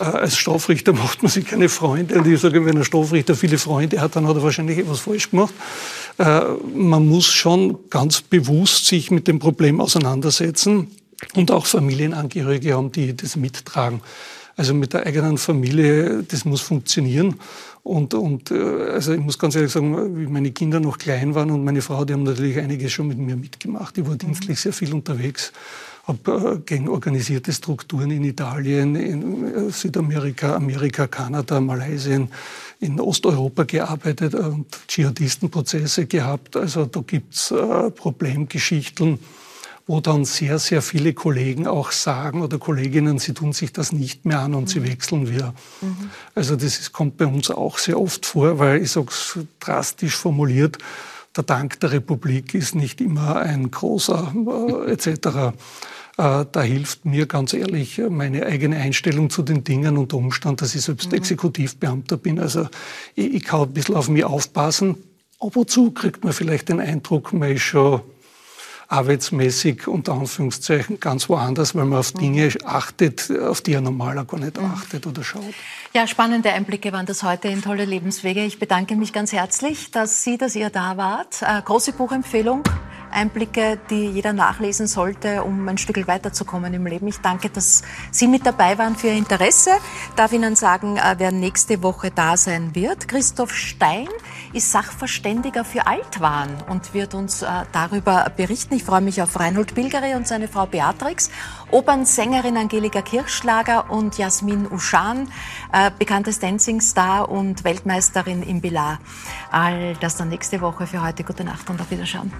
[0.00, 2.18] Äh, als Strafrichter macht man sich keine Freunde.
[2.18, 5.30] Und ich sage, wenn ein Strafrichter viele Freunde hat, dann hat er wahrscheinlich etwas falsch
[5.30, 5.54] gemacht.
[6.18, 6.40] Äh,
[6.74, 10.88] man muss schon ganz bewusst sich mit dem Problem auseinandersetzen
[11.34, 14.00] und auch Familienangehörige haben, die das mittragen.
[14.56, 17.36] Also mit der eigenen Familie, das muss funktionieren.
[17.82, 18.54] Und, und äh,
[18.92, 22.04] also ich muss ganz ehrlich sagen, wie meine Kinder noch klein waren und meine Frau,
[22.04, 23.96] die haben natürlich einiges schon mit mir mitgemacht.
[23.96, 25.52] Ich war dienstlich sehr viel unterwegs
[26.10, 32.26] habe äh, gegen organisierte Strukturen in Italien, in äh, Südamerika, Amerika, Kanada, Malaysia,
[32.80, 36.56] in Osteuropa gearbeitet und Dschihadistenprozesse gehabt.
[36.56, 39.18] Also da gibt's äh, Problemgeschichten,
[39.86, 44.24] wo dann sehr, sehr viele Kollegen auch sagen oder Kolleginnen, sie tun sich das nicht
[44.24, 44.68] mehr an und mhm.
[44.68, 45.54] sie wechseln wieder.
[45.80, 46.10] Mhm.
[46.34, 50.16] Also das ist, kommt bei uns auch sehr oft vor, weil ich sage es drastisch
[50.16, 50.78] formuliert,
[51.36, 54.32] der Dank der Republik ist nicht immer ein großer
[54.86, 55.54] äh, etc.
[56.18, 60.60] Äh, da hilft mir ganz ehrlich meine eigene Einstellung zu den Dingen und der Umstand,
[60.60, 61.18] dass ich selbst mhm.
[61.18, 62.38] Exekutivbeamter bin.
[62.38, 62.68] Also
[63.14, 64.96] ich, ich kann ein bisschen auf mich aufpassen.
[65.38, 68.02] Ab und zu kriegt man vielleicht den Eindruck, man ist schon
[68.90, 74.40] arbeitsmäßig unter Anführungszeichen ganz woanders, weil man auf Dinge achtet, auf die er normaler gar
[74.40, 75.54] nicht achtet oder schaut.
[75.94, 78.44] Ja, spannende Einblicke waren das heute in tolle Lebenswege.
[78.44, 81.42] Ich bedanke mich ganz herzlich, dass Sie, dass ihr da wart.
[81.42, 82.64] Äh, große Buchempfehlung.
[83.12, 87.08] Einblicke, die jeder nachlesen sollte, um ein Stück weiterzukommen im Leben.
[87.08, 89.70] Ich danke, dass Sie mit dabei waren für Ihr Interesse.
[90.16, 93.08] Darf Ihnen sagen, äh, wer nächste Woche da sein wird.
[93.08, 94.08] Christoph Stein
[94.52, 98.74] ist Sachverständiger für Altwahn und wird uns äh, darüber berichten.
[98.74, 101.30] Ich freue mich auf Reinhold Bilgeri und seine Frau Beatrix.
[101.70, 105.30] Opernsängerin Angelika Kirchschlager und Jasmin Uschan,
[105.72, 108.98] äh, bekanntes Dancing-Star und Weltmeisterin im Bilar.
[109.50, 110.86] All das dann nächste Woche.
[110.86, 112.32] Für heute gute Nacht und auf Wiederschauen.